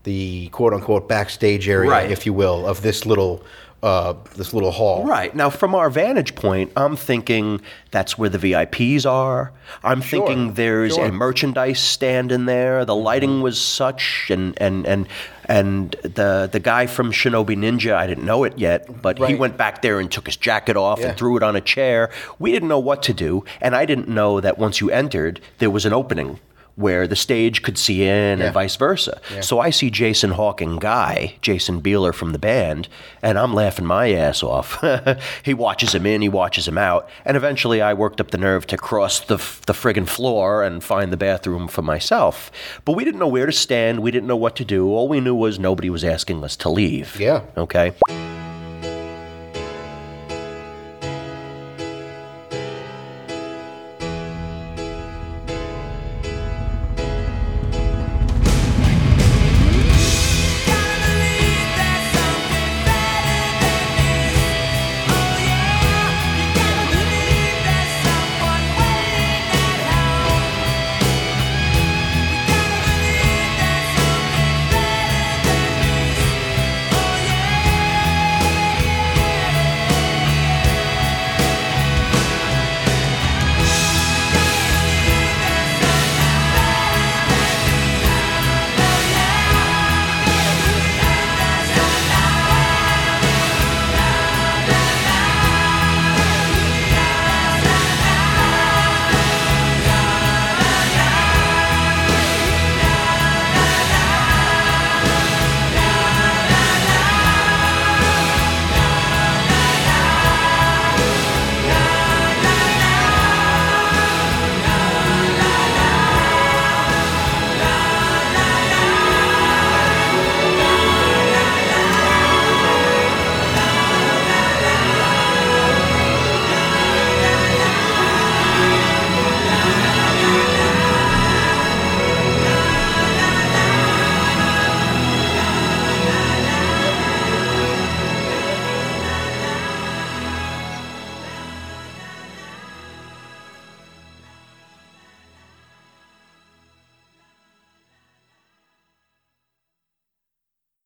the 0.03 0.47
quote 0.49 0.73
unquote 0.73 1.07
backstage 1.09 1.67
area, 1.69 1.89
Right. 1.91 2.09
if 2.09 2.25
you 2.25 2.33
will, 2.33 2.65
of 2.65 2.81
this 2.81 3.05
little 3.05 3.43
uh, 3.81 4.13
this 4.35 4.53
little 4.53 4.71
hall. 4.71 5.05
Right. 5.05 5.33
Now, 5.35 5.49
from 5.49 5.73
our 5.73 5.89
vantage 5.89 6.35
point, 6.35 6.71
I'm 6.75 6.95
thinking 6.95 7.61
that's 7.91 8.17
where 8.17 8.29
the 8.29 8.37
VIPs 8.37 9.09
are. 9.09 9.53
I'm 9.83 10.01
thinking 10.01 10.53
there's 10.53 10.95
sure. 10.95 11.05
a 11.05 11.11
merchandise 11.11 11.79
stand 11.79 12.31
in 12.31 12.45
there. 12.45 12.83
The 12.85 12.95
lighting 12.95 13.41
was 13.41 13.59
such, 13.59 14.29
and 14.29 14.59
and 14.61 14.85
and 14.85 15.07
and 15.45 15.91
the 16.03 16.49
the 16.51 16.59
guy 16.59 16.87
from 16.87 17.11
Shinobi 17.11 17.55
Ninja, 17.55 17.93
I 17.93 18.05
didn't 18.05 18.25
know 18.25 18.43
it 18.43 18.57
yet, 18.57 19.01
but 19.01 19.17
he 19.17 19.35
went 19.35 19.57
back 19.57 19.81
there 19.81 19.99
and 19.99 20.11
took 20.11 20.25
his 20.25 20.37
jacket 20.37 20.75
off 20.75 20.99
Yeah. 20.99 21.09
and 21.09 21.17
threw 21.17 21.37
it 21.37 21.43
on 21.43 21.55
a 21.55 21.61
chair. 21.61 22.09
We 22.37 22.51
didn't 22.51 22.69
know 22.69 22.79
what 22.79 23.01
to 23.03 23.13
do, 23.13 23.45
and 23.61 23.75
I 23.75 23.85
didn't 23.85 24.09
know 24.09 24.41
that 24.41 24.57
once 24.57 24.81
you 24.81 24.89
entered, 24.91 25.39
there 25.59 25.69
was 25.69 25.85
an 25.85 25.93
opening. 25.93 26.39
Where 26.79 27.07
the 27.07 27.15
stage 27.17 27.61
could 27.61 27.77
see 27.77 28.03
in 28.03 28.39
Yeah. 28.39 28.45
and 28.45 28.53
vice 28.53 28.77
versa. 28.77 29.19
So 29.41 29.59
I 29.59 29.69
see 29.69 29.89
Jason 29.91 30.31
Hawking 30.31 30.77
Guy, 30.77 31.35
Jason 31.41 31.81
Bieler 31.81 32.13
from 32.13 32.31
the 32.31 32.39
band, 32.39 32.87
and 33.21 33.37
I'm 33.37 33.53
laughing 33.53 33.85
my 33.85 34.13
ass 34.13 34.41
off. 34.41 34.81
he 35.43 35.53
watches 35.53 35.93
him 35.93 36.05
in, 36.05 36.21
he 36.21 36.29
watches 36.29 36.67
him 36.69 36.77
out, 36.77 37.09
and 37.25 37.35
eventually 37.35 37.81
I 37.81 37.93
worked 37.93 38.21
up 38.21 38.31
the 38.31 38.37
nerve 38.37 38.65
to 38.67 38.77
cross 38.77 39.19
the, 39.19 39.35
f- 39.35 39.61
the 39.65 39.73
friggin' 39.73 40.07
floor 40.07 40.63
and 40.63 40.81
find 40.81 41.11
the 41.11 41.17
bathroom 41.17 41.67
for 41.67 41.81
myself. 41.81 42.49
But 42.85 42.93
we 42.93 43.03
didn't 43.03 43.19
know 43.19 43.27
where 43.27 43.45
to 43.45 43.51
stand, 43.51 43.99
we 43.99 44.11
didn't 44.11 44.27
know 44.27 44.37
what 44.37 44.55
to 44.55 44.63
do. 44.65 44.87
All 44.87 45.09
we 45.09 45.19
knew 45.19 45.35
was 45.35 45.59
nobody 45.59 45.89
was 45.89 46.05
asking 46.05 46.43
us 46.45 46.55
to 46.57 46.69
leave. 46.69 47.19
Yeah. 47.19 47.41
Okay? 47.57 47.91